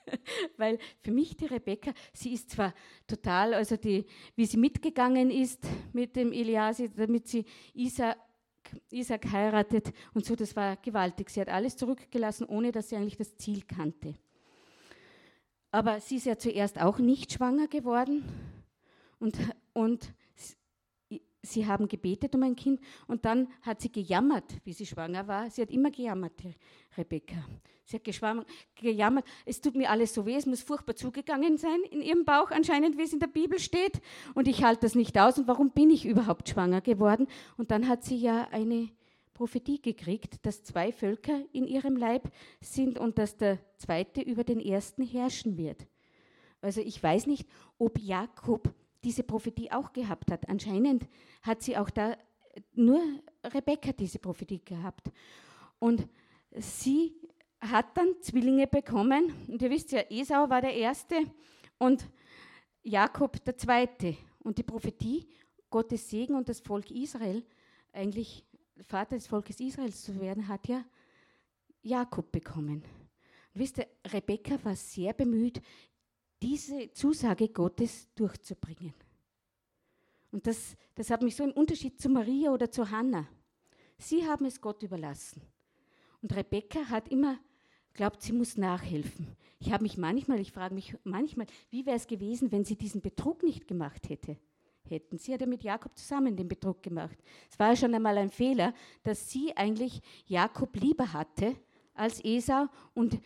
Weil 0.57 0.79
für 1.01 1.11
mich 1.11 1.35
die 1.35 1.45
Rebecca, 1.45 1.91
sie 2.13 2.33
ist 2.33 2.51
zwar 2.51 2.73
total, 3.07 3.53
also 3.53 3.77
die, 3.77 4.05
wie 4.35 4.45
sie 4.45 4.57
mitgegangen 4.57 5.29
ist 5.29 5.65
mit 5.93 6.15
dem 6.15 6.31
Eliasi, 6.31 6.89
damit 6.89 7.27
sie 7.27 7.45
Isaac, 7.73 8.17
Isaac 8.91 9.31
heiratet 9.31 9.93
und 10.13 10.25
so, 10.25 10.35
das 10.35 10.55
war 10.55 10.75
gewaltig. 10.77 11.29
Sie 11.29 11.41
hat 11.41 11.49
alles 11.49 11.77
zurückgelassen, 11.77 12.45
ohne 12.45 12.71
dass 12.71 12.89
sie 12.89 12.95
eigentlich 12.95 13.17
das 13.17 13.35
Ziel 13.37 13.63
kannte. 13.63 14.15
Aber 15.71 15.99
sie 15.99 16.15
ist 16.15 16.25
ja 16.25 16.37
zuerst 16.37 16.79
auch 16.79 16.99
nicht 16.99 17.33
schwanger 17.33 17.67
geworden 17.67 18.23
und, 19.19 19.37
und 19.73 20.13
sie 21.45 21.65
haben 21.65 21.87
gebetet 21.87 22.35
um 22.35 22.43
ein 22.43 22.55
Kind 22.55 22.79
und 23.07 23.25
dann 23.25 23.47
hat 23.61 23.81
sie 23.81 23.91
gejammert, 23.91 24.45
wie 24.63 24.73
sie 24.73 24.85
schwanger 24.85 25.27
war. 25.27 25.49
Sie 25.49 25.61
hat 25.61 25.71
immer 25.71 25.91
gejammert, 25.91 26.33
Rebecca. 26.97 27.45
Sie 27.85 27.97
hat 27.97 28.45
gejammert, 28.75 29.25
es 29.45 29.61
tut 29.61 29.75
mir 29.75 29.91
alles 29.91 30.13
so 30.13 30.25
weh, 30.25 30.35
es 30.35 30.47
muss 30.47 30.63
furchtbar 30.63 30.95
zugegangen 30.95 31.57
sein 31.57 31.81
in 31.91 32.01
ihrem 32.01 32.25
Bauch, 32.25 32.49
anscheinend, 32.49 32.97
wie 32.97 33.03
es 33.03 33.13
in 33.13 33.19
der 33.19 33.27
Bibel 33.27 33.59
steht. 33.59 34.01
Und 34.33 34.47
ich 34.47 34.63
halte 34.63 34.81
das 34.81 34.95
nicht 34.95 35.17
aus. 35.19 35.37
Und 35.37 35.47
warum 35.47 35.69
bin 35.69 35.91
ich 35.91 36.05
überhaupt 36.05 36.49
schwanger 36.49 36.81
geworden? 36.81 37.27
Und 37.57 37.69
dann 37.69 37.87
hat 37.87 38.03
sie 38.03 38.17
ja 38.17 38.47
eine 38.51 38.89
Prophetie 39.35 39.81
gekriegt, 39.81 40.45
dass 40.45 40.63
zwei 40.63 40.91
Völker 40.91 41.41
in 41.51 41.67
ihrem 41.67 41.95
Leib 41.95 42.31
sind 42.59 42.97
und 42.97 43.19
dass 43.19 43.37
der 43.37 43.59
zweite 43.77 44.21
über 44.21 44.43
den 44.43 44.59
ersten 44.59 45.03
herrschen 45.03 45.57
wird. 45.57 45.85
Also 46.61 46.81
ich 46.81 47.03
weiß 47.03 47.27
nicht, 47.27 47.47
ob 47.77 47.99
Jakob 47.99 48.73
diese 49.05 49.23
Prophetie 49.23 49.71
auch 49.71 49.93
gehabt 49.93 50.31
hat. 50.31 50.49
Anscheinend 50.49 51.07
hat 51.43 51.61
sie 51.61 51.77
auch 51.77 51.89
da 51.89 52.17
nur 52.73 52.99
Rebekka 53.43 53.93
diese 53.93 54.19
Prophetie 54.19 54.63
gehabt. 54.65 55.11
Und 55.79 56.07
sie 56.51 57.13
hat 57.61 57.95
dann 57.95 58.15
Zwillinge 58.21 58.67
bekommen. 58.67 59.31
Und 59.47 59.61
ihr 59.61 59.69
wisst 59.69 59.91
ja, 59.91 60.01
Esau 60.09 60.49
war 60.49 60.61
der 60.61 60.73
Erste 60.73 61.15
und 61.77 62.09
Jakob 62.81 63.43
der 63.45 63.57
Zweite. 63.57 64.17
Und 64.39 64.57
die 64.57 64.63
Prophetie, 64.63 65.27
Gottes 65.69 66.09
Segen 66.09 66.35
und 66.35 66.49
das 66.49 66.59
Volk 66.59 66.89
Israel, 66.89 67.45
eigentlich 67.93 68.43
Vater 68.81 69.15
des 69.15 69.27
Volkes 69.27 69.59
Israels 69.59 70.03
zu 70.03 70.19
werden, 70.19 70.47
hat 70.47 70.67
ja 70.67 70.83
Jakob 71.81 72.31
bekommen. 72.31 72.83
Und 73.53 73.61
wisst 73.61 73.77
ihr, 73.77 73.87
Rebekka 74.07 74.57
war 74.63 74.75
sehr 74.75 75.13
bemüht, 75.13 75.61
diese 76.41 76.91
Zusage 76.91 77.49
Gottes 77.49 78.09
durchzubringen. 78.15 78.93
Und 80.31 80.47
das, 80.47 80.75
das 80.95 81.09
hat 81.09 81.21
mich 81.21 81.35
so 81.35 81.43
im 81.43 81.51
Unterschied 81.51 81.99
zu 81.99 82.09
Maria 82.09 82.51
oder 82.51 82.69
zu 82.69 82.89
Hannah. 82.91 83.27
Sie 83.97 84.27
haben 84.27 84.45
es 84.45 84.59
Gott 84.59 84.83
überlassen. 84.83 85.41
Und 86.21 86.35
Rebecca 86.35 86.89
hat 86.89 87.07
immer 87.09 87.39
glaubt, 87.93 88.21
sie 88.21 88.33
muss 88.33 88.57
nachhelfen. 88.57 89.35
Ich 89.59 89.71
habe 89.71 89.83
mich 89.83 89.97
manchmal, 89.97 90.39
ich 90.39 90.51
frage 90.51 90.75
mich 90.75 90.95
manchmal, 91.03 91.47
wie 91.69 91.85
wäre 91.85 91.95
es 91.95 92.07
gewesen, 92.07 92.51
wenn 92.51 92.65
sie 92.65 92.75
diesen 92.75 93.01
Betrug 93.01 93.43
nicht 93.43 93.67
gemacht 93.67 94.09
hätte? 94.09 94.37
Hätten. 94.87 95.17
Sie 95.17 95.33
hat 95.33 95.41
ja 95.41 95.47
mit 95.47 95.63
Jakob 95.63 95.97
zusammen 95.97 96.35
den 96.35 96.47
Betrug 96.47 96.83
gemacht. 96.83 97.17
Es 97.49 97.57
war 97.57 97.69
ja 97.69 97.75
schon 97.75 97.95
einmal 97.95 98.17
ein 98.19 98.29
Fehler, 98.29 98.73
dass 99.01 99.29
sie 99.31 99.55
eigentlich 99.57 99.99
Jakob 100.27 100.75
lieber 100.75 101.11
hatte 101.11 101.55
als 101.95 102.23
Esau 102.23 102.67
und, 102.93 103.19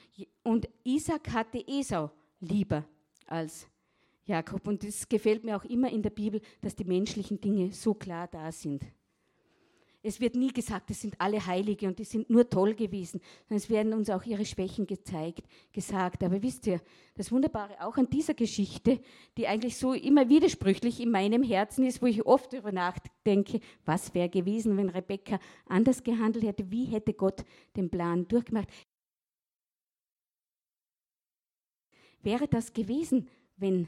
und 0.44 0.70
Isaac 0.86 1.34
hatte 1.34 1.68
Esau 1.68 2.12
lieber 2.40 2.86
als 3.32 3.68
Jakob. 4.26 4.68
Und 4.68 4.84
es 4.84 5.10
gefällt 5.10 5.44
mir 5.44 5.58
auch 5.58 5.66
immer 5.66 5.92
in 5.92 6.02
der 6.02 6.12
Bibel, 6.12 6.42
dass 6.62 6.76
die 6.76 6.86
menschlichen 6.86 7.42
Dinge 7.42 7.72
so 7.72 7.94
klar 7.94 8.28
da 8.28 8.52
sind. 8.52 8.84
Es 10.02 10.22
wird 10.22 10.36
nie 10.36 10.54
gesagt, 10.54 10.90
es 10.92 11.02
sind 11.02 11.20
alle 11.20 11.46
Heilige 11.46 11.86
und 11.86 12.00
die 12.00 12.06
sind 12.06 12.30
nur 12.30 12.50
toll 12.50 12.74
gewesen, 12.74 13.20
sondern 13.48 13.58
es 13.58 13.70
werden 13.70 13.94
uns 13.94 14.10
auch 14.10 14.24
ihre 14.24 14.46
Schwächen 14.46 14.88
gezeigt, 14.88 15.44
gesagt. 15.74 16.24
Aber 16.24 16.42
wisst 16.42 16.68
ihr, 16.68 16.80
das 17.16 17.34
Wunderbare 17.34 17.84
auch 17.84 17.98
an 17.98 18.10
dieser 18.10 18.34
Geschichte, 18.34 19.02
die 19.36 19.48
eigentlich 19.48 19.76
so 19.76 19.92
immer 19.92 20.30
widersprüchlich 20.30 21.02
in 21.02 21.12
meinem 21.12 21.44
Herzen 21.44 21.86
ist, 21.86 22.02
wo 22.02 22.06
ich 22.06 22.26
oft 22.26 22.54
darüber 22.54 22.72
nachdenke, 22.72 23.60
was 23.84 24.14
wäre 24.14 24.30
gewesen, 24.30 24.78
wenn 24.78 24.88
Rebecca 24.88 25.38
anders 25.66 26.02
gehandelt 26.02 26.46
hätte, 26.46 26.72
wie 26.72 26.86
hätte 26.86 27.14
Gott 27.14 27.44
den 27.76 27.90
Plan 27.90 28.26
durchgemacht. 28.26 28.70
Wäre 32.22 32.48
das 32.48 32.74
gewesen, 32.74 33.28
wenn, 33.58 33.88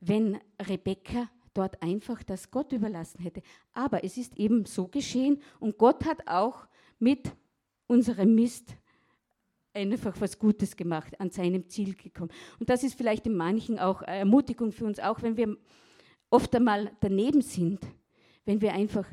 wenn 0.00 0.38
Rebecca 0.60 1.28
dort 1.54 1.82
einfach 1.82 2.22
das 2.22 2.50
Gott 2.50 2.72
überlassen 2.72 3.20
hätte. 3.20 3.42
Aber 3.72 4.04
es 4.04 4.16
ist 4.16 4.36
eben 4.38 4.64
so 4.66 4.88
geschehen 4.88 5.42
und 5.58 5.78
Gott 5.78 6.04
hat 6.04 6.26
auch 6.26 6.66
mit 6.98 7.32
unserem 7.86 8.34
Mist 8.34 8.76
einfach 9.72 10.20
was 10.20 10.38
Gutes 10.38 10.76
gemacht, 10.76 11.18
an 11.20 11.30
seinem 11.30 11.68
Ziel 11.68 11.94
gekommen. 11.94 12.30
Und 12.58 12.70
das 12.70 12.82
ist 12.82 12.94
vielleicht 12.94 13.26
in 13.26 13.36
manchen 13.36 13.78
auch 13.78 14.02
Ermutigung 14.02 14.72
für 14.72 14.84
uns, 14.84 14.98
auch 14.98 15.22
wenn 15.22 15.36
wir 15.36 15.56
oft 16.30 16.54
einmal 16.54 16.92
daneben 17.00 17.42
sind, 17.42 17.80
wenn 18.44 18.60
wir 18.60 18.72
einfach 18.72 19.06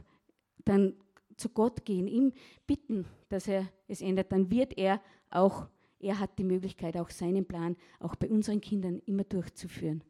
dann 0.65 0.93
zu 1.35 1.49
Gott 1.49 1.85
gehen, 1.85 2.07
ihm 2.07 2.33
bitten, 2.65 3.05
dass 3.29 3.47
er 3.47 3.67
es 3.87 4.01
ändert, 4.01 4.31
dann 4.31 4.49
wird 4.49 4.77
er 4.77 5.01
auch, 5.29 5.67
er 5.99 6.19
hat 6.19 6.37
die 6.37 6.43
Möglichkeit, 6.43 6.97
auch 6.97 7.09
seinen 7.09 7.45
Plan 7.45 7.75
auch 7.99 8.15
bei 8.15 8.29
unseren 8.29 8.61
Kindern 8.61 8.99
immer 9.05 9.23
durchzuführen. 9.23 10.03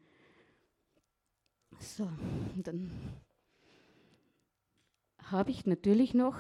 So, 1.80 2.10
dann 2.56 2.92
habe 5.24 5.52
ich 5.52 5.66
natürlich 5.66 6.14
noch 6.14 6.36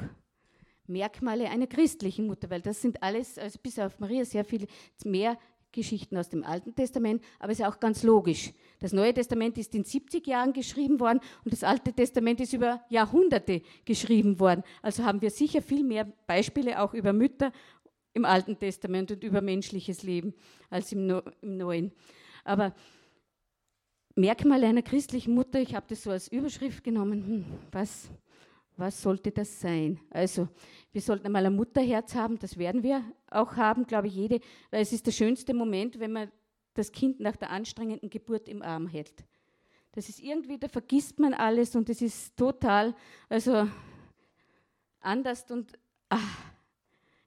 Merkmale 0.87 1.49
einer 1.49 1.67
christlichen 1.67 2.27
Mutter, 2.27 2.49
weil 2.49 2.61
das 2.61 2.81
sind 2.81 3.03
alles, 3.03 3.37
also 3.37 3.59
bis 3.61 3.77
auf 3.77 3.99
Maria, 3.99 4.25
sehr 4.25 4.45
viel 4.45 4.67
mehr 5.03 5.37
Geschichten 5.73 6.17
aus 6.17 6.29
dem 6.29 6.43
Alten 6.43 6.73
Testament, 6.73 7.21
aber 7.39 7.51
es 7.51 7.59
ist 7.59 7.65
auch 7.65 7.79
ganz 7.79 8.01
logisch. 8.03 8.53
Das 8.79 8.93
Neue 8.93 9.13
Testament 9.13 9.57
ist 9.57 9.75
in 9.75 9.83
70 9.83 10.25
Jahren 10.25 10.53
geschrieben 10.53 10.99
worden 10.99 11.19
und 11.43 11.53
das 11.53 11.63
Alte 11.63 11.93
Testament 11.93 12.39
ist 12.39 12.53
über 12.53 12.81
Jahrhunderte 12.89 13.61
geschrieben 13.85 14.39
worden. 14.39 14.63
Also 14.81 15.03
haben 15.03 15.21
wir 15.21 15.29
sicher 15.29 15.61
viel 15.61 15.83
mehr 15.83 16.05
Beispiele 16.25 16.81
auch 16.81 16.93
über 16.93 17.13
Mütter 17.13 17.51
im 18.17 18.25
Alten 18.25 18.59
Testament 18.59 19.11
und 19.11 19.23
über 19.23 19.41
menschliches 19.41 20.03
Leben 20.03 20.33
als 20.69 20.91
im, 20.91 21.21
Neuen. 21.41 21.93
Aber 22.43 22.75
Merkmal 24.15 24.63
einer 24.63 24.81
christlichen 24.81 25.35
Mutter, 25.35 25.59
ich 25.61 25.75
habe 25.75 25.85
das 25.87 26.01
so 26.01 26.09
als 26.09 26.27
Überschrift 26.27 26.83
genommen, 26.83 27.25
hm, 27.27 27.45
was, 27.71 28.09
was 28.75 28.99
sollte 28.99 29.31
das 29.31 29.61
sein? 29.61 29.99
Also, 30.09 30.47
wir 30.91 31.01
sollten 31.01 31.27
einmal 31.27 31.45
ein 31.45 31.55
Mutterherz 31.55 32.15
haben, 32.15 32.39
das 32.39 32.57
werden 32.57 32.81
wir 32.81 33.03
auch 33.29 33.55
haben, 33.55 33.85
glaube 33.85 34.07
ich, 34.07 34.15
jede, 34.15 34.39
weil 34.71 34.81
es 34.81 34.91
ist 34.91 35.05
der 35.05 35.11
schönste 35.11 35.53
Moment, 35.53 35.99
wenn 35.99 36.11
man 36.11 36.31
das 36.73 36.91
Kind 36.91 37.19
nach 37.19 37.35
der 37.35 37.51
anstrengenden 37.51 38.09
Geburt 38.09 38.49
im 38.49 38.63
Arm 38.63 38.87
hält. 38.87 39.23
Das 39.91 40.09
ist 40.09 40.19
irgendwie, 40.19 40.57
da 40.57 40.67
vergisst 40.67 41.19
man 41.19 41.35
alles 41.35 41.75
und 41.75 41.87
es 41.89 42.01
ist 42.01 42.35
total, 42.35 42.95
also 43.29 43.67
anders 44.99 45.49
und 45.51 45.73
ach, 46.09 46.46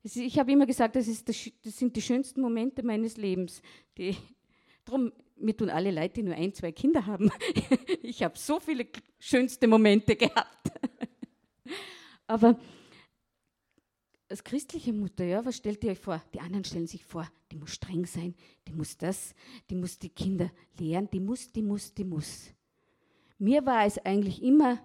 ich 0.02 0.38
habe 0.38 0.52
immer 0.52 0.66
gesagt, 0.66 0.96
das, 0.96 1.08
ist 1.08 1.28
das, 1.28 1.50
das 1.62 1.76
sind 1.76 1.94
die 1.94 2.02
schönsten 2.02 2.40
Momente 2.40 2.82
meines 2.82 3.16
Lebens. 3.16 3.60
Die, 3.98 4.16
drum 4.84 5.12
mir 5.36 5.56
tun 5.56 5.70
alle 5.70 5.90
Leute, 5.90 6.14
die 6.14 6.22
nur 6.22 6.34
ein, 6.34 6.52
zwei 6.54 6.72
Kinder 6.72 7.06
haben. 7.06 7.30
Ich 8.02 8.22
habe 8.22 8.36
so 8.36 8.58
viele 8.58 8.86
schönste 9.18 9.68
Momente 9.68 10.16
gehabt. 10.16 10.72
Aber 12.26 12.58
als 14.28 14.42
christliche 14.42 14.92
Mutter, 14.92 15.24
ja, 15.24 15.44
was 15.44 15.56
stellt 15.56 15.82
ihr 15.84 15.90
euch 15.90 15.98
vor? 15.98 16.22
Die 16.34 16.40
anderen 16.40 16.64
stellen 16.64 16.86
sich 16.86 17.04
vor, 17.04 17.30
die 17.50 17.56
muss 17.56 17.74
streng 17.74 18.06
sein, 18.06 18.34
die 18.66 18.72
muss 18.72 18.96
das, 18.96 19.34
die 19.68 19.74
muss 19.74 19.98
die 19.98 20.08
Kinder 20.08 20.50
lehren, 20.78 21.08
die 21.10 21.20
muss, 21.20 21.52
die 21.52 21.62
muss, 21.62 21.92
die 21.92 22.04
muss. 22.04 22.54
Mir 23.38 23.64
war 23.66 23.84
es 23.86 23.98
eigentlich 23.98 24.42
immer 24.42 24.78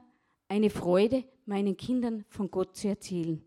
eine 0.47 0.69
Freude, 0.69 1.23
meinen 1.45 1.77
Kindern 1.77 2.25
von 2.29 2.49
Gott 2.49 2.75
zu 2.75 2.87
erzählen. 2.87 3.41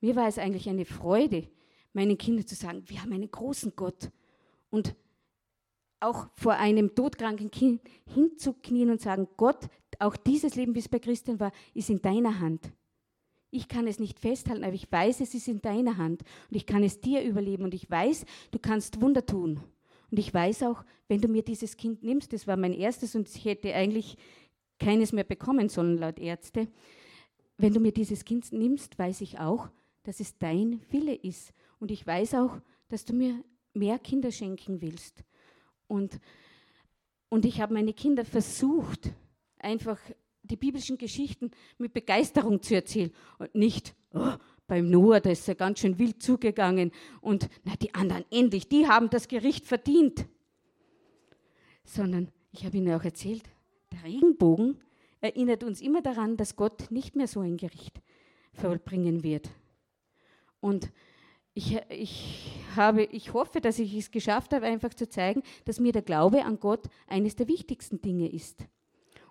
Mir 0.00 0.16
war 0.16 0.28
es 0.28 0.38
eigentlich 0.38 0.68
eine 0.68 0.84
Freude, 0.84 1.48
meinen 1.92 2.18
Kindern 2.18 2.46
zu 2.46 2.54
sagen, 2.54 2.82
wir 2.86 3.02
haben 3.02 3.12
einen 3.12 3.30
großen 3.30 3.72
Gott. 3.74 4.10
Und 4.70 4.94
auch 6.00 6.28
vor 6.34 6.52
einem 6.52 6.94
todkranken 6.94 7.50
Kind 7.50 7.80
hinzuknien 8.06 8.90
und 8.90 9.00
sagen, 9.00 9.28
Gott, 9.36 9.68
auch 9.98 10.16
dieses 10.16 10.54
Leben, 10.54 10.74
wie 10.74 10.80
es 10.80 10.88
bei 10.88 10.98
Christian 10.98 11.40
war, 11.40 11.52
ist 11.74 11.90
in 11.90 12.00
deiner 12.00 12.38
Hand. 12.38 12.72
Ich 13.50 13.66
kann 13.66 13.86
es 13.86 13.98
nicht 13.98 14.20
festhalten, 14.20 14.62
aber 14.62 14.74
ich 14.74 14.90
weiß, 14.90 15.20
es 15.20 15.34
ist 15.34 15.48
in 15.48 15.62
deiner 15.62 15.96
Hand 15.96 16.22
und 16.50 16.56
ich 16.56 16.66
kann 16.66 16.84
es 16.84 17.00
dir 17.00 17.22
überleben 17.22 17.64
und 17.64 17.74
ich 17.74 17.90
weiß, 17.90 18.26
du 18.50 18.58
kannst 18.58 19.00
Wunder 19.00 19.24
tun. 19.24 19.60
Und 20.10 20.18
ich 20.18 20.32
weiß 20.32 20.64
auch, 20.64 20.84
wenn 21.08 21.20
du 21.20 21.28
mir 21.28 21.42
dieses 21.42 21.76
Kind 21.76 22.02
nimmst, 22.02 22.32
das 22.32 22.46
war 22.46 22.56
mein 22.56 22.74
erstes 22.74 23.14
und 23.14 23.28
ich 23.28 23.44
hätte 23.44 23.74
eigentlich 23.74 24.16
keines 24.78 25.12
mehr 25.12 25.24
bekommen 25.24 25.68
sollen 25.68 25.98
laut 25.98 26.18
Ärzte, 26.18 26.68
wenn 27.56 27.72
du 27.72 27.80
mir 27.80 27.92
dieses 27.92 28.24
Kind 28.24 28.52
nimmst, 28.52 28.98
weiß 28.98 29.22
ich 29.22 29.40
auch, 29.40 29.68
dass 30.08 30.20
es 30.20 30.38
dein 30.38 30.80
Wille 30.90 31.14
ist. 31.14 31.52
Und 31.80 31.90
ich 31.90 32.06
weiß 32.06 32.36
auch, 32.36 32.62
dass 32.88 33.04
du 33.04 33.12
mir 33.12 33.44
mehr 33.74 33.98
Kinder 33.98 34.32
schenken 34.32 34.80
willst. 34.80 35.22
Und, 35.86 36.18
und 37.28 37.44
ich 37.44 37.60
habe 37.60 37.74
meine 37.74 37.92
Kinder 37.92 38.24
versucht, 38.24 39.10
einfach 39.58 40.00
die 40.42 40.56
biblischen 40.56 40.96
Geschichten 40.96 41.50
mit 41.76 41.92
Begeisterung 41.92 42.62
zu 42.62 42.74
erzählen 42.74 43.12
und 43.38 43.54
nicht, 43.54 43.94
oh, 44.14 44.32
beim 44.66 44.88
Noah, 44.88 45.20
da 45.20 45.28
ist 45.28 45.46
er 45.46 45.54
ganz 45.54 45.80
schön 45.80 45.98
wild 45.98 46.22
zugegangen 46.22 46.90
und 47.20 47.50
na, 47.64 47.76
die 47.76 47.92
anderen 47.92 48.24
endlich, 48.30 48.66
die 48.66 48.88
haben 48.88 49.10
das 49.10 49.28
Gericht 49.28 49.66
verdient. 49.66 50.26
Sondern 51.84 52.32
ich 52.50 52.64
habe 52.64 52.78
Ihnen 52.78 52.94
auch 52.94 53.04
erzählt, 53.04 53.42
der 53.92 54.04
Regenbogen 54.04 54.80
erinnert 55.20 55.64
uns 55.64 55.82
immer 55.82 56.00
daran, 56.00 56.38
dass 56.38 56.56
Gott 56.56 56.90
nicht 56.90 57.14
mehr 57.14 57.28
so 57.28 57.40
ein 57.40 57.58
Gericht 57.58 58.00
vollbringen 58.54 59.22
wird. 59.22 59.50
Und 60.60 60.90
ich, 61.54 61.76
ich, 61.88 62.52
habe, 62.76 63.04
ich 63.04 63.32
hoffe, 63.32 63.60
dass 63.60 63.78
ich 63.78 63.94
es 63.94 64.10
geschafft 64.10 64.52
habe, 64.52 64.66
einfach 64.66 64.94
zu 64.94 65.08
zeigen, 65.08 65.42
dass 65.64 65.80
mir 65.80 65.92
der 65.92 66.02
Glaube 66.02 66.44
an 66.44 66.60
Gott 66.60 66.88
eines 67.06 67.36
der 67.36 67.48
wichtigsten 67.48 68.00
Dinge 68.00 68.30
ist. 68.30 68.64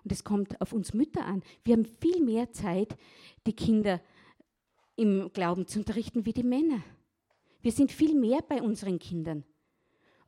Und 0.04 0.12
es 0.12 0.24
kommt 0.24 0.60
auf 0.60 0.72
uns 0.72 0.94
Mütter 0.94 1.24
an. 1.24 1.42
Wir 1.64 1.74
haben 1.74 1.86
viel 1.86 2.22
mehr 2.22 2.52
Zeit, 2.52 2.96
die 3.46 3.54
Kinder 3.54 4.00
im 4.96 5.30
Glauben 5.32 5.66
zu 5.66 5.78
unterrichten 5.78 6.26
wie 6.26 6.32
die 6.32 6.42
Männer. 6.42 6.82
Wir 7.60 7.72
sind 7.72 7.92
viel 7.92 8.14
mehr 8.14 8.40
bei 8.42 8.62
unseren 8.62 8.98
Kindern. 8.98 9.44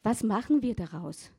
Was 0.02 0.22
machen 0.22 0.62
wir 0.62 0.74
daraus? 0.74 1.30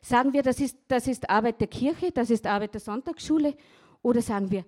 Sagen 0.00 0.32
wir, 0.32 0.42
das 0.42 0.60
ist, 0.60 0.78
das 0.88 1.06
ist 1.06 1.28
Arbeit 1.28 1.60
der 1.60 1.68
Kirche, 1.68 2.10
das 2.12 2.30
ist 2.30 2.46
Arbeit 2.46 2.74
der 2.74 2.80
Sonntagsschule? 2.80 3.54
Oder 4.02 4.22
sagen 4.22 4.50
wir, 4.50 4.64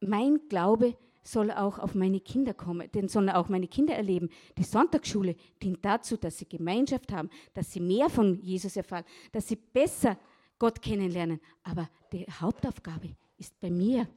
mein 0.00 0.48
Glaube 0.48 0.96
soll 1.22 1.50
auch 1.50 1.78
auf 1.78 1.94
meine 1.94 2.20
Kinder 2.20 2.54
kommen, 2.54 2.90
den 2.92 3.08
sollen 3.08 3.30
auch 3.30 3.48
meine 3.48 3.68
Kinder 3.68 3.94
erleben. 3.94 4.30
Die 4.56 4.64
Sonntagsschule 4.64 5.36
dient 5.62 5.84
dazu, 5.84 6.16
dass 6.16 6.38
sie 6.38 6.48
Gemeinschaft 6.48 7.12
haben, 7.12 7.30
dass 7.54 7.72
sie 7.72 7.80
mehr 7.80 8.08
von 8.08 8.40
Jesus 8.42 8.76
erfahren, 8.76 9.04
dass 9.32 9.48
sie 9.48 9.56
besser 9.56 10.18
Gott 10.58 10.82
kennenlernen. 10.82 11.40
Aber 11.62 11.88
die 12.12 12.26
Hauptaufgabe 12.26 13.10
ist 13.36 13.58
bei 13.60 13.70
mir. 13.70 14.08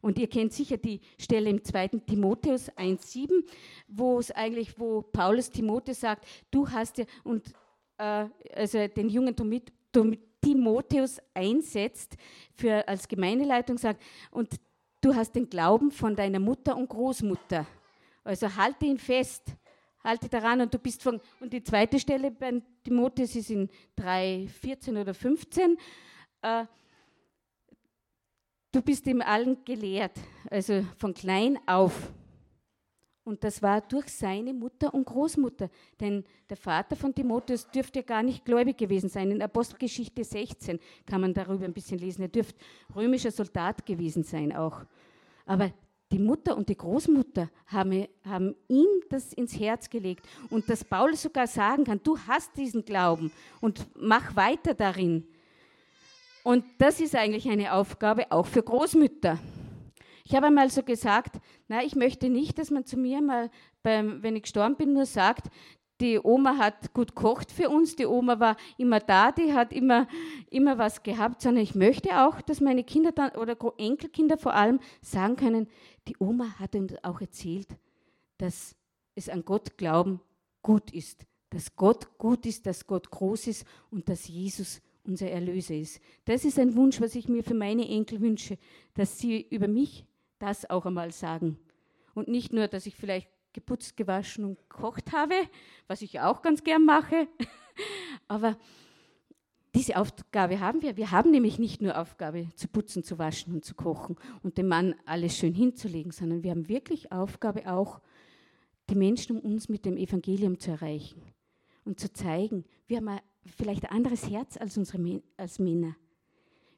Und 0.00 0.18
ihr 0.18 0.28
kennt 0.28 0.52
sicher 0.52 0.78
die 0.78 1.00
Stelle 1.18 1.50
im 1.50 1.62
2. 1.62 1.88
Timotheus 2.06 2.70
1,7, 2.72 3.44
wo 3.88 4.18
es 4.18 4.30
eigentlich, 4.30 4.78
wo 4.78 5.02
Paulus 5.02 5.50
Timotheus 5.50 6.00
sagt, 6.00 6.26
du 6.50 6.68
hast 6.68 6.98
ja, 6.98 7.04
und 7.22 7.52
äh, 7.98 8.26
also 8.54 8.86
den 8.88 9.10
jungen 9.10 9.36
Timotheus 10.40 11.20
einsetzt 11.34 12.16
für, 12.54 12.88
als 12.88 13.08
Gemeindeleitung, 13.08 13.76
sagt, 13.76 14.02
und 14.30 14.58
du 15.00 15.14
hast 15.14 15.32
den 15.32 15.48
Glauben 15.48 15.90
von 15.90 16.14
deiner 16.14 16.38
Mutter 16.38 16.76
und 16.76 16.88
Großmutter. 16.88 17.66
Also 18.24 18.54
halte 18.54 18.86
ihn 18.86 18.98
fest, 18.98 19.44
halte 20.04 20.28
daran 20.28 20.60
und 20.60 20.72
du 20.72 20.78
bist 20.78 21.02
von, 21.02 21.20
und 21.40 21.52
die 21.52 21.62
zweite 21.62 21.98
Stelle 21.98 22.30
bei 22.30 22.62
Timotheus 22.84 23.34
ist 23.36 23.50
in 23.50 23.68
3, 23.96 24.48
14 24.60 24.96
oder 24.96 25.14
15, 25.14 25.76
äh, 26.42 26.64
du 28.72 28.82
bist 28.82 29.06
im 29.06 29.22
Allen 29.22 29.64
gelehrt, 29.64 30.18
also 30.50 30.84
von 30.96 31.14
klein 31.14 31.58
auf. 31.66 32.12
Und 33.30 33.44
das 33.44 33.62
war 33.62 33.80
durch 33.80 34.08
seine 34.08 34.52
Mutter 34.52 34.92
und 34.92 35.06
Großmutter. 35.06 35.70
Denn 36.00 36.24
der 36.48 36.56
Vater 36.56 36.96
von 36.96 37.14
Timotheus 37.14 37.70
dürfte 37.70 38.02
gar 38.02 38.24
nicht 38.24 38.44
gläubig 38.44 38.76
gewesen 38.76 39.08
sein. 39.08 39.30
In 39.30 39.40
Apostelgeschichte 39.40 40.24
16 40.24 40.80
kann 41.06 41.20
man 41.20 41.32
darüber 41.32 41.64
ein 41.64 41.72
bisschen 41.72 42.00
lesen. 42.00 42.22
Er 42.22 42.28
dürfte 42.28 42.58
römischer 42.96 43.30
Soldat 43.30 43.86
gewesen 43.86 44.24
sein 44.24 44.52
auch. 44.52 44.82
Aber 45.46 45.72
die 46.10 46.18
Mutter 46.18 46.56
und 46.56 46.68
die 46.68 46.76
Großmutter 46.76 47.48
haben, 47.66 48.08
haben 48.24 48.56
ihm 48.66 48.88
das 49.08 49.32
ins 49.32 49.56
Herz 49.56 49.88
gelegt. 49.88 50.26
Und 50.50 50.68
dass 50.68 50.82
Paulus 50.82 51.22
sogar 51.22 51.46
sagen 51.46 51.84
kann, 51.84 52.00
du 52.02 52.18
hast 52.18 52.56
diesen 52.56 52.84
Glauben 52.84 53.30
und 53.60 53.86
mach 53.94 54.34
weiter 54.34 54.74
darin. 54.74 55.24
Und 56.42 56.64
das 56.78 56.98
ist 56.98 57.14
eigentlich 57.14 57.48
eine 57.48 57.74
Aufgabe 57.74 58.32
auch 58.32 58.46
für 58.46 58.64
Großmütter. 58.64 59.38
Ich 60.30 60.36
habe 60.36 60.46
einmal 60.46 60.70
so 60.70 60.84
gesagt, 60.84 61.40
na, 61.66 61.82
ich 61.82 61.96
möchte 61.96 62.28
nicht, 62.28 62.56
dass 62.60 62.70
man 62.70 62.84
zu 62.84 62.96
mir 62.96 63.20
mal, 63.20 63.50
beim, 63.82 64.22
wenn 64.22 64.36
ich 64.36 64.42
gestorben 64.42 64.76
bin, 64.76 64.92
nur 64.92 65.04
sagt, 65.04 65.48
die 66.00 66.20
Oma 66.22 66.56
hat 66.56 66.94
gut 66.94 67.16
kocht 67.16 67.50
für 67.50 67.68
uns, 67.68 67.96
die 67.96 68.06
Oma 68.06 68.38
war 68.38 68.56
immer 68.78 69.00
da, 69.00 69.32
die 69.32 69.52
hat 69.52 69.72
immer, 69.72 70.06
immer 70.48 70.78
was 70.78 71.02
gehabt, 71.02 71.42
sondern 71.42 71.64
ich 71.64 71.74
möchte 71.74 72.24
auch, 72.24 72.40
dass 72.42 72.60
meine 72.60 72.84
Kinder 72.84 73.10
dann, 73.10 73.32
oder 73.32 73.56
Enkelkinder 73.76 74.38
vor 74.38 74.54
allem 74.54 74.78
sagen 75.02 75.34
können, 75.34 75.66
die 76.06 76.14
Oma 76.20 76.60
hat 76.60 76.76
uns 76.76 76.94
auch 77.02 77.20
erzählt, 77.20 77.66
dass 78.38 78.76
es 79.16 79.28
an 79.28 79.44
Gott 79.44 79.78
glauben 79.78 80.20
gut 80.62 80.92
ist, 80.92 81.26
dass 81.48 81.74
Gott 81.74 82.18
gut 82.18 82.46
ist, 82.46 82.66
dass 82.66 82.86
Gott 82.86 83.10
groß 83.10 83.48
ist 83.48 83.66
und 83.90 84.08
dass 84.08 84.28
Jesus 84.28 84.80
unser 85.02 85.28
Erlöser 85.28 85.74
ist. 85.74 86.00
Das 86.24 86.44
ist 86.44 86.56
ein 86.56 86.76
Wunsch, 86.76 87.00
was 87.00 87.16
ich 87.16 87.26
mir 87.26 87.42
für 87.42 87.54
meine 87.54 87.88
Enkel 87.88 88.20
wünsche, 88.20 88.58
dass 88.94 89.18
sie 89.18 89.44
über 89.50 89.66
mich 89.66 90.06
das 90.40 90.68
auch 90.68 90.86
einmal 90.86 91.12
sagen. 91.12 91.58
Und 92.14 92.28
nicht 92.28 92.52
nur, 92.52 92.66
dass 92.66 92.86
ich 92.86 92.96
vielleicht 92.96 93.28
geputzt, 93.52 93.96
gewaschen 93.96 94.44
und 94.44 94.58
gekocht 94.68 95.12
habe, 95.12 95.34
was 95.86 96.02
ich 96.02 96.20
auch 96.20 96.42
ganz 96.42 96.64
gern 96.64 96.84
mache, 96.84 97.28
aber 98.28 98.56
diese 99.74 99.96
Aufgabe 99.96 100.58
haben 100.58 100.82
wir. 100.82 100.96
Wir 100.96 101.12
haben 101.12 101.30
nämlich 101.30 101.58
nicht 101.58 101.80
nur 101.80 101.96
Aufgabe 101.96 102.48
zu 102.56 102.66
putzen, 102.66 103.04
zu 103.04 103.18
waschen 103.18 103.54
und 103.54 103.64
zu 103.64 103.74
kochen 103.74 104.16
und 104.42 104.58
dem 104.58 104.66
Mann 104.66 104.96
alles 105.04 105.36
schön 105.36 105.54
hinzulegen, 105.54 106.10
sondern 106.10 106.42
wir 106.42 106.50
haben 106.50 106.68
wirklich 106.68 107.12
Aufgabe 107.12 107.70
auch, 107.70 108.00
die 108.88 108.96
Menschen 108.96 109.38
um 109.38 109.52
uns 109.52 109.68
mit 109.68 109.84
dem 109.84 109.96
Evangelium 109.96 110.58
zu 110.58 110.72
erreichen 110.72 111.22
und 111.84 112.00
zu 112.00 112.12
zeigen, 112.12 112.64
wir 112.88 112.96
haben 112.96 113.20
vielleicht 113.46 113.84
ein 113.84 113.96
anderes 113.96 114.28
Herz 114.28 114.56
als 114.56 114.76
unsere 114.76 115.22
als 115.36 115.60
Männer. 115.60 115.94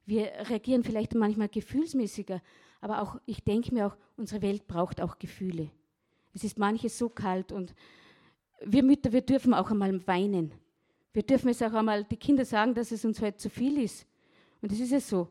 Wir 0.04 0.30
reagieren 0.50 0.84
vielleicht 0.84 1.14
manchmal 1.14 1.48
gefühlsmäßiger 1.48 2.42
aber 2.82 3.00
auch, 3.00 3.18
ich 3.24 3.42
denke 3.44 3.72
mir 3.72 3.86
auch, 3.86 3.96
unsere 4.16 4.42
Welt 4.42 4.66
braucht 4.66 5.00
auch 5.00 5.18
Gefühle. 5.18 5.70
Es 6.34 6.44
ist 6.44 6.58
manches 6.58 6.98
so 6.98 7.08
kalt 7.08 7.52
und 7.52 7.74
wir 8.60 8.82
Mütter, 8.82 9.12
wir 9.12 9.22
dürfen 9.22 9.54
auch 9.54 9.70
einmal 9.70 10.06
weinen. 10.06 10.52
Wir 11.12 11.22
dürfen 11.22 11.48
es 11.48 11.62
auch 11.62 11.72
einmal, 11.72 12.04
die 12.04 12.16
Kinder 12.16 12.44
sagen, 12.44 12.74
dass 12.74 12.90
es 12.90 13.04
uns 13.04 13.20
heute 13.20 13.36
zu 13.36 13.48
viel 13.48 13.80
ist. 13.80 14.06
Und 14.60 14.72
es 14.72 14.80
ist 14.80 14.90
ja 14.90 15.00
so, 15.00 15.30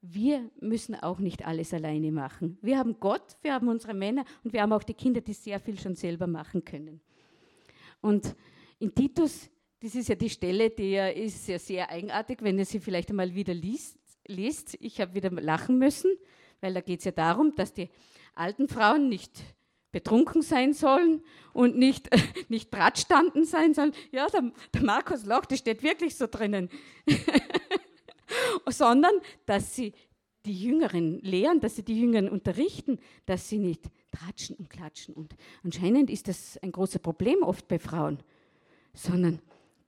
wir 0.00 0.50
müssen 0.60 0.94
auch 0.94 1.18
nicht 1.18 1.46
alles 1.46 1.74
alleine 1.74 2.10
machen. 2.10 2.56
Wir 2.62 2.78
haben 2.78 2.98
Gott, 2.98 3.36
wir 3.42 3.52
haben 3.52 3.68
unsere 3.68 3.94
Männer 3.94 4.24
und 4.42 4.52
wir 4.52 4.62
haben 4.62 4.72
auch 4.72 4.82
die 4.82 4.94
Kinder, 4.94 5.20
die 5.20 5.34
sehr 5.34 5.60
viel 5.60 5.78
schon 5.78 5.94
selber 5.94 6.26
machen 6.26 6.64
können. 6.64 7.00
Und 8.00 8.34
in 8.78 8.94
Titus, 8.94 9.50
das 9.78 9.94
ist 9.94 10.08
ja 10.08 10.14
die 10.14 10.30
Stelle, 10.30 10.70
die 10.70 10.96
ist 10.96 11.46
ja 11.48 11.58
sehr 11.58 11.90
eigenartig, 11.90 12.38
wenn 12.40 12.58
ihr 12.58 12.64
sie 12.64 12.80
vielleicht 12.80 13.10
einmal 13.10 13.34
wieder 13.34 13.52
liest. 13.52 13.98
liest. 14.26 14.76
Ich 14.80 15.00
habe 15.00 15.14
wieder 15.14 15.30
lachen 15.30 15.78
müssen, 15.78 16.10
weil 16.62 16.72
da 16.72 16.80
geht 16.80 17.00
es 17.00 17.04
ja 17.04 17.12
darum, 17.12 17.54
dass 17.54 17.74
die 17.74 17.90
alten 18.34 18.68
Frauen 18.68 19.10
nicht 19.10 19.42
betrunken 19.90 20.40
sein 20.40 20.72
sollen 20.72 21.22
und 21.52 21.76
nicht, 21.76 22.08
nicht 22.48 22.72
Drahtstanden 22.72 23.44
sein 23.44 23.74
sollen. 23.74 23.92
Ja, 24.10 24.26
der, 24.28 24.52
der 24.72 24.82
Markus 24.82 25.26
Loch, 25.26 25.44
das 25.44 25.58
steht 25.58 25.82
wirklich 25.82 26.16
so 26.16 26.26
drinnen. 26.26 26.70
Sondern, 28.66 29.12
dass 29.44 29.76
sie 29.76 29.92
die 30.46 30.58
Jüngeren 30.58 31.20
lehren, 31.20 31.60
dass 31.60 31.76
sie 31.76 31.82
die 31.82 32.00
Jüngeren 32.00 32.28
unterrichten, 32.28 32.98
dass 33.26 33.48
sie 33.48 33.58
nicht 33.58 33.90
tratschen 34.10 34.56
und 34.56 34.70
klatschen. 34.70 35.14
Und 35.14 35.36
anscheinend 35.62 36.10
ist 36.10 36.28
das 36.28 36.58
ein 36.62 36.72
großes 36.72 37.00
Problem 37.00 37.42
oft 37.42 37.68
bei 37.68 37.78
Frauen, 37.78 38.18
sondern 38.94 39.40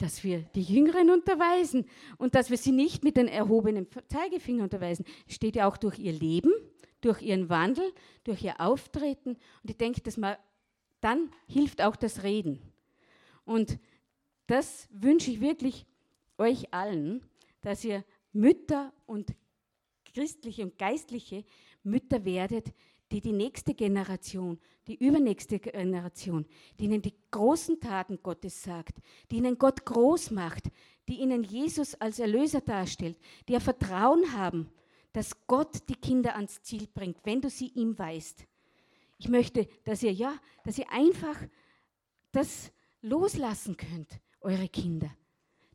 dass 0.04 0.22
wir 0.22 0.40
die 0.54 0.60
Jüngeren 0.60 1.08
unterweisen 1.08 1.86
und 2.18 2.34
dass 2.34 2.50
wir 2.50 2.58
sie 2.58 2.72
nicht 2.72 3.04
mit 3.04 3.16
den 3.16 3.26
erhobenen 3.26 3.86
Zeigefinger 4.08 4.64
unterweisen. 4.64 5.06
Steht 5.26 5.56
ja 5.56 5.66
auch 5.66 5.78
durch 5.78 5.98
ihr 5.98 6.12
Leben, 6.12 6.52
durch 7.00 7.22
ihren 7.22 7.48
Wandel, 7.48 7.90
durch 8.22 8.44
ihr 8.44 8.60
Auftreten. 8.60 9.30
Und 9.30 9.70
ich 9.70 9.78
denke, 9.78 10.02
dass 10.02 10.18
man, 10.18 10.36
dann 11.00 11.30
hilft 11.46 11.80
auch 11.80 11.96
das 11.96 12.22
Reden. 12.22 12.60
Und 13.46 13.78
das 14.46 14.88
wünsche 14.92 15.30
ich 15.30 15.40
wirklich 15.40 15.86
euch 16.36 16.74
allen, 16.74 17.24
dass 17.62 17.82
ihr 17.82 18.04
Mütter 18.34 18.92
und 19.06 19.34
christliche 20.12 20.64
und 20.64 20.76
geistliche 20.76 21.46
Mütter 21.82 22.26
werdet, 22.26 22.74
die 23.10 23.22
die 23.22 23.32
nächste 23.32 23.72
Generation, 23.72 24.60
die 24.86 24.96
übernächste 24.96 25.58
Generation, 25.58 26.46
die 26.78 26.84
ihnen 26.84 27.02
die 27.02 27.14
großen 27.30 27.80
Taten 27.80 28.18
Gottes 28.22 28.62
sagt, 28.62 28.96
die 29.30 29.36
ihnen 29.36 29.58
Gott 29.58 29.84
groß 29.84 30.30
macht, 30.30 30.70
die 31.08 31.20
ihnen 31.20 31.42
Jesus 31.42 31.94
als 31.94 32.18
Erlöser 32.18 32.60
darstellt, 32.60 33.16
die 33.48 33.54
ihr 33.54 33.60
Vertrauen 33.60 34.32
haben, 34.32 34.70
dass 35.12 35.46
Gott 35.46 35.88
die 35.88 35.94
Kinder 35.94 36.34
ans 36.34 36.62
Ziel 36.62 36.88
bringt, 36.92 37.18
wenn 37.24 37.40
du 37.40 37.48
sie 37.48 37.68
ihm 37.68 37.98
weißt. 37.98 38.46
Ich 39.18 39.28
möchte, 39.28 39.68
dass 39.84 40.02
ihr 40.02 40.12
ja, 40.12 40.34
dass 40.64 40.78
ihr 40.78 40.90
einfach 40.90 41.36
das 42.32 42.72
loslassen 43.00 43.76
könnt, 43.76 44.20
eure 44.40 44.68
Kinder. 44.68 45.10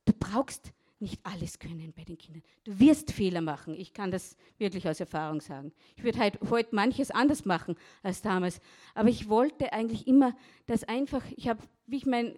Du 0.05 0.13
brauchst 0.13 0.73
nicht 0.99 1.19
alles 1.23 1.59
können 1.59 1.93
bei 1.95 2.03
den 2.03 2.17
Kindern. 2.17 2.43
Du 2.63 2.77
wirst 2.79 3.11
Fehler 3.11 3.41
machen. 3.41 3.73
Ich 3.73 3.93
kann 3.93 4.11
das 4.11 4.35
wirklich 4.57 4.87
aus 4.87 4.99
Erfahrung 4.99 5.41
sagen. 5.41 5.71
Ich 5.95 6.03
würde 6.03 6.19
halt 6.19 6.39
heute 6.49 6.75
manches 6.75 7.11
anders 7.11 7.45
machen 7.45 7.75
als 8.03 8.21
damals. 8.21 8.59
Aber 8.93 9.09
ich 9.09 9.29
wollte 9.29 9.71
eigentlich 9.71 10.07
immer, 10.07 10.35
dass 10.65 10.83
einfach, 10.83 11.23
ich 11.35 11.47
habe, 11.47 11.63
wie 11.87 11.97
ich 11.97 12.05
mein, 12.05 12.37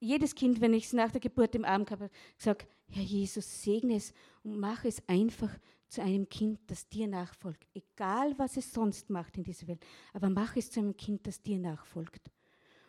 jedes 0.00 0.34
Kind, 0.34 0.60
wenn 0.60 0.74
ich 0.74 0.86
es 0.86 0.92
nach 0.92 1.10
der 1.10 1.20
Geburt 1.20 1.54
im 1.54 1.64
Arm 1.64 1.84
habe, 1.90 2.10
gesagt, 2.36 2.66
Herr 2.90 3.02
Jesus, 3.02 3.62
segne 3.62 3.96
es 3.96 4.14
und 4.42 4.58
mach 4.58 4.84
es 4.84 5.06
einfach 5.08 5.50
zu 5.88 6.02
einem 6.02 6.28
Kind, 6.28 6.60
das 6.66 6.88
dir 6.88 7.06
nachfolgt. 7.06 7.66
Egal, 7.74 8.34
was 8.38 8.56
es 8.56 8.72
sonst 8.72 9.10
macht 9.10 9.36
in 9.36 9.44
dieser 9.44 9.66
Welt, 9.68 9.84
aber 10.12 10.30
mach 10.30 10.56
es 10.56 10.70
zu 10.70 10.80
einem 10.80 10.96
Kind, 10.96 11.26
das 11.26 11.42
dir 11.42 11.58
nachfolgt. 11.58 12.30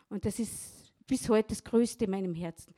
Und 0.09 0.25
das 0.25 0.39
ist 0.39 0.93
bis 1.07 1.27
heute 1.29 1.49
das 1.49 1.63
Größte 1.63 2.05
in 2.05 2.11
meinem 2.11 2.35
Herzen. 2.35 2.73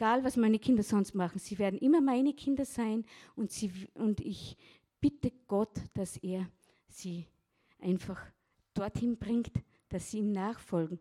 Egal, 0.00 0.24
was 0.24 0.38
meine 0.38 0.58
Kinder 0.58 0.82
sonst 0.82 1.14
machen, 1.14 1.38
sie 1.38 1.58
werden 1.58 1.78
immer 1.78 2.00
meine 2.00 2.32
Kinder 2.32 2.64
sein 2.64 3.04
und, 3.36 3.50
sie, 3.50 3.70
und 3.92 4.22
ich 4.22 4.56
bitte 4.98 5.30
Gott, 5.46 5.78
dass 5.92 6.16
er 6.16 6.48
sie 6.88 7.26
einfach 7.80 8.18
dorthin 8.72 9.18
bringt, 9.18 9.52
dass 9.90 10.10
sie 10.10 10.20
ihm 10.20 10.32
nachfolgen. 10.32 10.98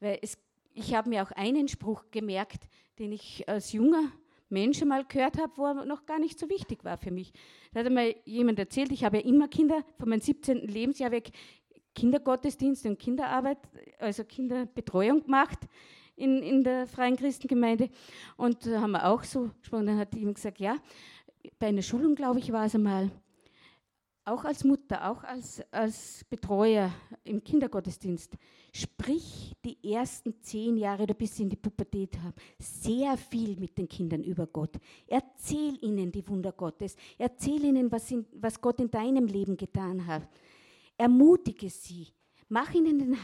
Weil 0.00 0.18
es, 0.22 0.38
ich 0.72 0.94
habe 0.94 1.10
mir 1.10 1.22
auch 1.24 1.30
einen 1.32 1.68
Spruch 1.68 2.06
gemerkt, 2.10 2.68
den 2.98 3.12
ich 3.12 3.46
als 3.46 3.72
junger 3.72 4.10
Mensch 4.48 4.82
mal 4.82 5.04
gehört 5.04 5.36
habe, 5.36 5.52
wo 5.56 5.66
er 5.66 5.84
noch 5.84 6.06
gar 6.06 6.18
nicht 6.18 6.38
so 6.38 6.48
wichtig 6.48 6.86
war 6.86 6.96
für 6.96 7.10
mich. 7.10 7.34
Da 7.74 7.84
hat 7.84 7.92
mir 7.92 8.16
jemand 8.24 8.58
erzählt, 8.58 8.92
ich 8.92 9.04
habe 9.04 9.18
ja 9.18 9.24
immer 9.24 9.48
Kinder, 9.48 9.84
von 9.98 10.08
meinem 10.08 10.22
17. 10.22 10.66
Lebensjahr 10.66 11.10
weg 11.10 11.32
Kindergottesdienst 11.94 12.86
und 12.86 12.98
Kinderarbeit, 12.98 13.58
also 13.98 14.24
Kinderbetreuung 14.24 15.24
gemacht 15.24 15.68
in, 16.18 16.42
in 16.42 16.64
der 16.64 16.86
Freien 16.86 17.16
Christengemeinde. 17.16 17.88
Und 18.36 18.66
da 18.66 18.80
haben 18.80 18.92
wir 18.92 19.06
auch 19.06 19.24
so 19.24 19.50
gesprochen, 19.60 19.86
dann 19.86 19.98
hat 19.98 20.14
jemand 20.14 20.36
gesagt, 20.36 20.60
ja, 20.60 20.76
bei 21.58 21.68
einer 21.68 21.82
Schulung, 21.82 22.14
glaube 22.14 22.40
ich, 22.40 22.52
war 22.52 22.66
es 22.66 22.74
einmal, 22.74 23.10
auch 24.28 24.44
als 24.44 24.62
Mutter, 24.62 25.10
auch 25.10 25.24
als, 25.24 25.62
als 25.72 26.24
Betreuer 26.28 26.92
im 27.24 27.42
Kindergottesdienst, 27.42 28.36
sprich 28.72 29.56
die 29.64 29.92
ersten 29.92 30.34
zehn 30.42 30.76
Jahre 30.76 31.04
oder 31.04 31.14
bis 31.14 31.36
sie 31.36 31.44
in 31.44 31.48
die 31.48 31.56
Pubertät 31.56 32.18
haben, 32.18 32.34
sehr 32.58 33.16
viel 33.16 33.56
mit 33.56 33.78
den 33.78 33.88
Kindern 33.88 34.22
über 34.22 34.46
Gott. 34.46 34.76
Erzähl 35.06 35.82
ihnen 35.82 36.12
die 36.12 36.26
Wunder 36.28 36.52
Gottes. 36.52 36.94
Erzähl 37.16 37.64
ihnen, 37.64 37.90
was, 37.90 38.10
in, 38.10 38.26
was 38.32 38.60
Gott 38.60 38.80
in 38.80 38.90
deinem 38.90 39.26
Leben 39.26 39.56
getan 39.56 40.06
hat. 40.06 40.28
Ermutige 40.98 41.70
sie. 41.70 42.08
Mach 42.50 42.72
ihnen 42.74 42.98
den 42.98 43.16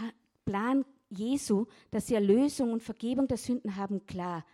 Plan 0.44 0.85
Jesu, 1.11 1.67
dass 1.90 2.07
sie 2.07 2.14
Erlösung 2.14 2.73
und 2.73 2.83
Vergebung 2.83 3.29
der 3.29 3.37
Sünden 3.37 3.77
haben, 3.77 4.05
klar. 4.07 4.45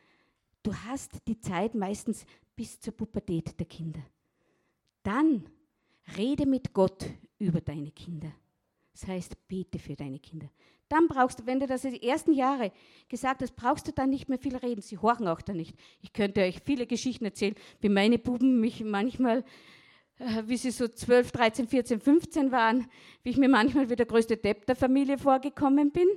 Du 0.63 0.75
hast 0.75 1.27
die 1.27 1.41
Zeit 1.41 1.75
meistens 1.75 2.27
bis 2.55 2.79
zur 2.81 2.95
Pubertät 2.95 3.59
der 3.59 3.67
Kinder. 3.67 4.01
Dann 5.03 5.47
Rede 6.17 6.47
mit 6.47 6.73
Gott 6.73 7.07
über 7.39 7.61
deine 7.61 7.91
Kinder. 7.91 8.33
Das 8.93 9.07
heißt, 9.07 9.49
bete 9.49 9.79
für 9.79 9.95
deine 9.95 10.19
Kinder. 10.19 10.51
Dann 10.89 11.07
brauchst 11.07 11.39
du, 11.39 11.47
wenn 11.47 11.61
du 11.61 11.67
das 11.67 11.83
die 11.83 12.03
ersten 12.03 12.33
Jahre 12.33 12.73
gesagt 13.09 13.43
hast, 13.43 13.55
brauchst 13.55 13.87
du 13.87 13.93
dann 13.93 14.11
nicht 14.11 14.29
mehr 14.29 14.39
viel 14.39 14.57
reden. 14.57 14.83
Sie 14.83 14.99
horchen 14.99 15.29
auch 15.29 15.41
da 15.41 15.53
nicht. 15.53 15.77
Ich 16.03 16.13
könnte 16.13 16.43
euch 16.43 16.61
viele 16.65 16.87
Geschichten 16.87 17.25
erzählen, 17.25 17.55
wie 17.81 17.89
meine 17.89 18.19
Buben 18.19 18.61
mich 18.61 18.83
manchmal, 18.83 19.45
äh, 20.19 20.43
wie 20.47 20.57
sie 20.57 20.73
so 20.73 20.89
12, 20.89 21.31
13, 21.31 21.69
14, 21.69 22.01
15 22.01 22.51
waren, 22.51 22.89
wie 23.23 23.31
ich 23.31 23.37
mir 23.37 23.49
manchmal 23.49 23.89
wie 23.89 23.97
der 23.97 24.07
größte 24.07 24.37
Depp 24.37 24.67
der 24.67 24.75
Familie 24.75 25.17
vorgekommen 25.17 25.93
bin. 25.93 26.09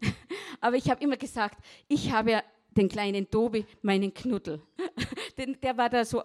Aber 0.60 0.76
ich 0.76 0.90
habe 0.90 1.02
immer 1.02 1.16
gesagt, 1.16 1.58
ich 1.88 2.12
habe 2.12 2.32
ja 2.32 2.42
den 2.70 2.88
kleinen 2.88 3.30
Tobi, 3.30 3.66
meinen 3.82 4.14
Knuddel. 4.14 4.62
der 5.62 5.76
war 5.76 5.90
da 5.90 6.04
so 6.04 6.22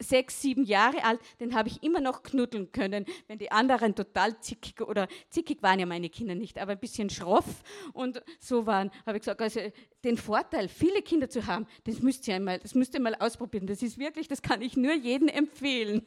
sechs, 0.00 0.40
sieben 0.40 0.64
Jahre 0.64 1.04
alt, 1.04 1.20
den 1.40 1.54
habe 1.54 1.68
ich 1.68 1.82
immer 1.82 2.00
noch 2.00 2.22
knuddeln 2.22 2.72
können, 2.72 3.04
wenn 3.28 3.38
die 3.38 3.50
anderen 3.50 3.94
total 3.94 4.40
zickig 4.40 4.80
oder 4.80 5.08
zickig 5.28 5.62
waren 5.62 5.78
ja 5.78 5.86
meine 5.86 6.08
Kinder 6.08 6.34
nicht, 6.34 6.58
aber 6.58 6.72
ein 6.72 6.78
bisschen 6.78 7.10
schroff 7.10 7.62
und 7.92 8.22
so 8.38 8.66
waren, 8.66 8.90
habe 9.06 9.18
ich 9.18 9.22
gesagt, 9.22 9.42
also 9.42 9.60
den 10.04 10.16
Vorteil, 10.16 10.68
viele 10.68 11.02
Kinder 11.02 11.28
zu 11.28 11.46
haben, 11.46 11.66
das 11.84 12.00
müsst 12.00 12.26
ihr 12.28 12.34
einmal, 12.34 12.58
das 12.58 12.74
müsst 12.74 12.94
ihr 12.94 13.00
mal 13.00 13.14
ausprobieren. 13.14 13.66
Das 13.66 13.82
ist 13.82 13.98
wirklich, 13.98 14.26
das 14.28 14.42
kann 14.42 14.62
ich 14.62 14.76
nur 14.76 14.94
jedem 14.94 15.28
empfehlen. 15.28 16.06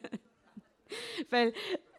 Weil 1.30 1.52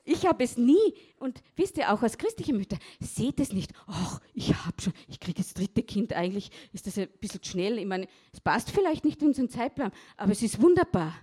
ich 0.05 0.25
habe 0.25 0.43
es 0.43 0.55
nie, 0.55 0.93
und 1.17 1.41
wisst 1.55 1.77
ihr 1.77 1.91
auch 1.91 2.03
als 2.03 2.17
christliche 2.17 2.53
Mütter, 2.53 2.77
seht 2.99 3.39
es 3.39 3.51
nicht, 3.51 3.71
ach, 3.87 4.21
ich 4.33 4.53
habe 4.53 4.79
schon, 4.79 4.93
ich 5.07 5.19
kriege 5.19 5.41
das 5.41 5.53
dritte 5.53 5.81
Kind, 5.81 6.13
eigentlich 6.13 6.51
ist 6.73 6.85
das 6.85 6.97
ein 6.97 7.09
bisschen 7.19 7.43
schnell. 7.43 7.79
Ich 7.79 7.85
meine, 7.85 8.07
es 8.31 8.39
passt 8.39 8.69
vielleicht 8.69 9.03
nicht 9.03 9.21
in 9.21 9.29
unseren 9.29 9.49
Zeitplan, 9.49 9.91
aber 10.15 10.31
es 10.31 10.43
ist 10.43 10.61
wunderbar. 10.61 11.15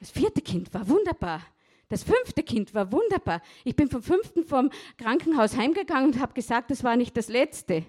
Das 0.00 0.10
vierte 0.10 0.40
Kind 0.40 0.72
war 0.72 0.88
wunderbar. 0.88 1.42
Das 1.90 2.02
fünfte 2.02 2.42
Kind 2.42 2.74
war 2.74 2.92
wunderbar. 2.92 3.42
Ich 3.64 3.76
bin 3.76 3.88
vom 3.88 4.02
fünften 4.02 4.44
vom 4.44 4.70
Krankenhaus 4.96 5.56
heimgegangen 5.56 6.12
und 6.12 6.20
habe 6.20 6.34
gesagt, 6.34 6.70
das 6.70 6.84
war 6.84 6.96
nicht 6.96 7.16
das 7.16 7.28
letzte. 7.28 7.84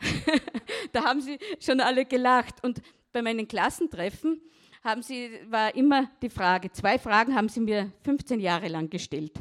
da 0.92 1.04
haben 1.04 1.20
sie 1.20 1.38
schon 1.58 1.80
alle 1.80 2.04
gelacht. 2.04 2.62
Und 2.62 2.82
bei 3.12 3.22
meinen 3.22 3.48
Klassentreffen 3.48 4.40
haben 4.82 5.02
sie, 5.02 5.30
war 5.48 5.74
immer 5.74 6.10
die 6.20 6.28
Frage, 6.28 6.70
zwei 6.72 6.98
Fragen 6.98 7.34
haben 7.34 7.48
sie 7.48 7.60
mir 7.60 7.92
15 8.04 8.40
Jahre 8.40 8.68
lang 8.68 8.90
gestellt. 8.90 9.32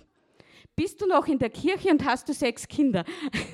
Bist 0.75 1.01
du 1.01 1.07
noch 1.07 1.27
in 1.27 1.37
der 1.37 1.49
Kirche 1.49 1.89
und 1.89 2.05
hast 2.05 2.29
du 2.29 2.33
sechs 2.33 2.67
Kinder? 2.67 3.03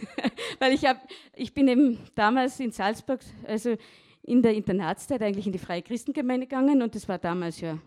Weil 0.60 0.74
ich, 0.74 0.86
hab, 0.86 0.98
ich 1.36 1.54
bin 1.54 1.68
eben 1.68 2.00
damals 2.16 2.60
in 2.60 2.72
Salzburg, 2.72 3.22
also 3.46 3.76
in 4.24 4.42
der 4.42 4.54
Internatszeit 4.54 5.22
eigentlich 5.22 5.48
in 5.48 5.54
die 5.54 5.60
Freie 5.60 5.82
Christengemeinde 5.82 6.46
gegangen 6.46 6.82
und 6.82 6.94
das 6.94 7.08
war 7.08 7.18
damals 7.18 7.62
ja 7.62 7.80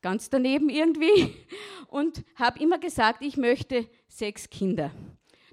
ganz 0.00 0.28
daneben 0.28 0.68
irgendwie 0.68 1.34
und 1.88 2.24
habe 2.34 2.58
immer 2.58 2.78
gesagt, 2.78 3.22
ich 3.22 3.36
möchte 3.36 3.86
sechs 4.08 4.50
Kinder. 4.50 4.90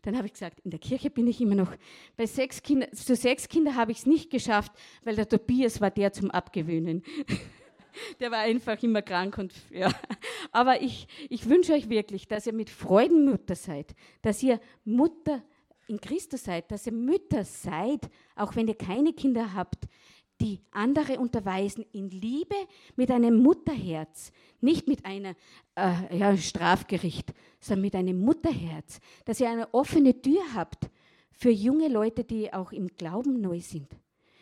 Dann 0.01 0.17
habe 0.17 0.27
ich 0.27 0.33
gesagt, 0.33 0.59
in 0.62 0.71
der 0.71 0.79
Kirche 0.79 1.09
bin 1.09 1.27
ich 1.27 1.41
immer 1.41 1.55
noch. 1.55 1.71
Bei 2.17 2.25
sechs 2.25 2.62
Kinder, 2.62 2.91
zu 2.91 3.15
sechs 3.15 3.47
Kinder 3.47 3.75
habe 3.75 3.91
ich 3.91 3.99
es 3.99 4.05
nicht 4.05 4.29
geschafft, 4.29 4.71
weil 5.03 5.15
der 5.15 5.27
Tobias 5.27 5.81
war 5.81 5.91
der 5.91 6.13
zum 6.13 6.31
Abgewöhnen. 6.31 7.03
Der 8.19 8.29
war 8.29 8.39
einfach 8.39 8.81
immer 8.83 9.01
krank 9.01 9.38
und 9.39 9.51
ja. 9.71 9.91
Aber 10.51 10.81
ich, 10.81 11.07
ich 11.27 11.49
wünsche 11.49 11.73
euch 11.73 11.89
wirklich, 11.89 12.27
dass 12.27 12.45
ihr 12.45 12.53
mit 12.53 12.69
Freuden 12.69 13.25
Mutter 13.25 13.55
seid, 13.55 13.95
dass 14.21 14.41
ihr 14.43 14.62
Mutter 14.85 15.43
in 15.88 15.99
Christus 15.99 16.43
seid, 16.43 16.71
dass 16.71 16.85
ihr 16.85 16.93
Mütter 16.93 17.43
seid, 17.43 18.09
auch 18.35 18.55
wenn 18.55 18.67
ihr 18.67 18.75
keine 18.75 19.12
Kinder 19.12 19.53
habt, 19.53 19.88
die 20.41 20.62
andere 20.71 21.19
unterweisen 21.19 21.86
in 21.91 22.10
Liebe 22.10 22.56
mit 22.95 23.12
einem 23.12 23.41
Mutterherz, 23.41 24.32
nicht 24.62 24.88
mit 24.88 25.06
einem 25.06 25.36
äh, 25.75 26.17
ja, 26.17 26.36
Strafgericht, 26.38 27.34
sondern 27.60 27.82
mit 27.82 27.95
einem 27.95 28.19
Mutterherz, 28.19 28.99
dass 29.25 29.39
ihr 29.39 29.49
eine 29.49 29.73
offene 29.73 30.21
Tür 30.21 30.41
habt 30.54 30.89
für 31.32 31.52
junge 31.52 31.88
Leute, 31.88 32.23
die 32.23 32.54
auch 32.54 32.71
im 32.71 32.88
Glauben 32.88 33.41
neu 33.41 33.60
sind. 33.60 33.88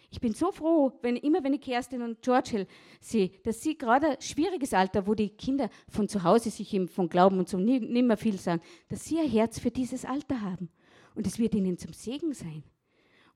Ich 0.10 0.22
bin 0.22 0.34
so 0.34 0.52
froh, 0.52 0.94
wenn, 1.02 1.18
immer 1.18 1.44
wenn 1.44 1.54
ich 1.54 1.62
Kerstin 1.62 2.02
und 2.02 2.22
George 2.22 2.66
sehe, 3.02 3.30
dass 3.44 3.62
sie 3.62 3.78
gerade 3.78 4.12
ein 4.12 4.22
schwieriges 4.22 4.74
Alter, 4.74 5.06
wo 5.06 5.14
die 5.14 5.30
Kinder 5.30 5.70
von 5.90 6.08
zu 6.08 6.24
Hause 6.24 6.50
sich 6.50 6.74
eben 6.74 6.88
von 6.88 7.10
Glauben 7.10 7.40
und 7.40 7.50
so 7.50 7.58
mehr 7.58 8.18
viel 8.18 8.38
sagen, 8.38 8.62
dass 8.88 9.06
sie 9.06 9.20
ein 9.20 9.30
Herz 9.30 9.60
für 9.60 9.70
dieses 9.70 10.06
Alter 10.06 10.42
haben. 10.42 10.70
Und 11.14 11.28
es 11.28 11.40
wird 11.40 11.56
ihnen 11.56 11.78
zum 11.78 11.92
Segen 11.92 12.34
sein. 12.34 12.64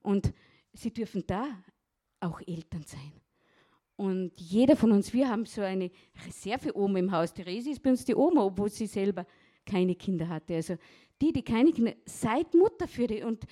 Und 0.00 0.32
sie 0.72 0.92
dürfen 0.92 1.24
da 1.26 1.46
auch 2.22 2.40
Eltern 2.46 2.84
sein. 2.84 3.12
Und 3.96 4.32
jeder 4.40 4.76
von 4.76 4.92
uns, 4.92 5.12
wir 5.12 5.28
haben 5.28 5.44
so 5.46 5.60
eine 5.60 5.90
Reserve 6.26 6.76
Oma 6.76 6.98
im 6.98 7.12
Haus. 7.12 7.32
Therese 7.32 7.70
ist 7.70 7.82
bei 7.82 7.90
uns 7.90 8.04
die 8.04 8.14
Oma, 8.14 8.44
obwohl 8.44 8.70
sie 8.70 8.86
selber 8.86 9.26
keine 9.66 9.94
Kinder 9.94 10.28
hatte. 10.28 10.54
Also 10.54 10.76
die, 11.20 11.32
die 11.32 11.42
keine 11.42 11.72
Kinder, 11.72 11.94
seid 12.04 12.52
Mutter 12.54 12.88
für 12.88 13.06
die 13.06 13.22
und 13.22 13.44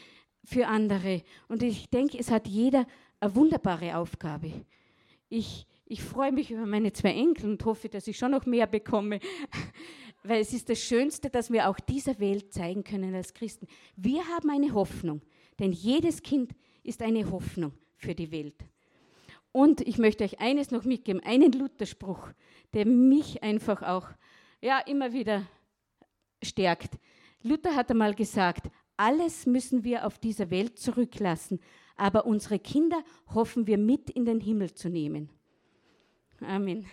für 0.45 0.67
andere. 0.67 1.23
Und 1.49 1.63
ich 1.63 1.89
denke, 1.91 2.19
es 2.19 2.31
hat 2.31 2.49
jeder 2.49 2.87
eine 3.21 3.35
wunderbare 3.35 3.97
Aufgabe. 3.97 4.51
Ich, 5.29 5.67
ich 5.85 6.03
freue 6.03 6.33
mich 6.33 6.51
über 6.51 6.67
meine 6.67 6.93
zwei 6.93 7.13
Enkel 7.13 7.51
und 7.51 7.65
hoffe, 7.65 7.89
dass 7.89 8.09
ich 8.09 8.19
schon 8.19 8.33
noch 8.33 8.47
mehr 8.47 8.67
bekomme, 8.67 9.21
weil 10.25 10.41
es 10.41 10.53
ist 10.53 10.69
das 10.69 10.81
Schönste, 10.81 11.31
dass 11.31 11.53
wir 11.53 11.69
auch 11.69 11.79
dieser 11.79 12.19
Welt 12.19 12.53
zeigen 12.53 12.83
können 12.83 13.15
als 13.15 13.35
Christen. 13.35 13.67
Wir 13.95 14.27
haben 14.27 14.51
eine 14.51 14.73
Hoffnung, 14.73 15.21
denn 15.59 15.73
jedes 15.73 16.23
Kind 16.23 16.53
ist 16.83 17.03
eine 17.03 17.31
Hoffnung 17.31 17.73
für 18.01 18.15
die 18.15 18.33
Welt. 18.33 18.57
Und 19.53 19.81
ich 19.81 19.99
möchte 19.99 20.25
euch 20.25 20.41
eines 20.41 20.71
noch 20.71 20.85
mitgeben, 20.85 21.23
einen 21.23 21.53
Lutherspruch, 21.53 22.29
der 22.73 22.87
mich 22.87 23.43
einfach 23.43 23.83
auch 23.83 24.09
ja, 24.61 24.79
immer 24.79 25.13
wieder 25.13 25.47
stärkt. 26.43 26.99
Luther 27.43 27.75
hat 27.75 27.91
einmal 27.91 28.15
gesagt, 28.15 28.71
alles 28.97 29.47
müssen 29.47 29.85
wir 29.85 30.07
auf 30.07 30.19
dieser 30.19 30.51
Welt 30.51 30.79
zurücklassen, 30.79 31.61
aber 31.97 32.27
unsere 32.27 32.59
Kinder 32.59 33.03
hoffen 33.35 33.67
wir 33.67 33.79
mit 33.79 34.11
in 34.11 34.25
den 34.25 34.41
Himmel 34.41 34.75
zu 34.75 34.89
nehmen. 34.89 35.31
Amen. 36.41 36.87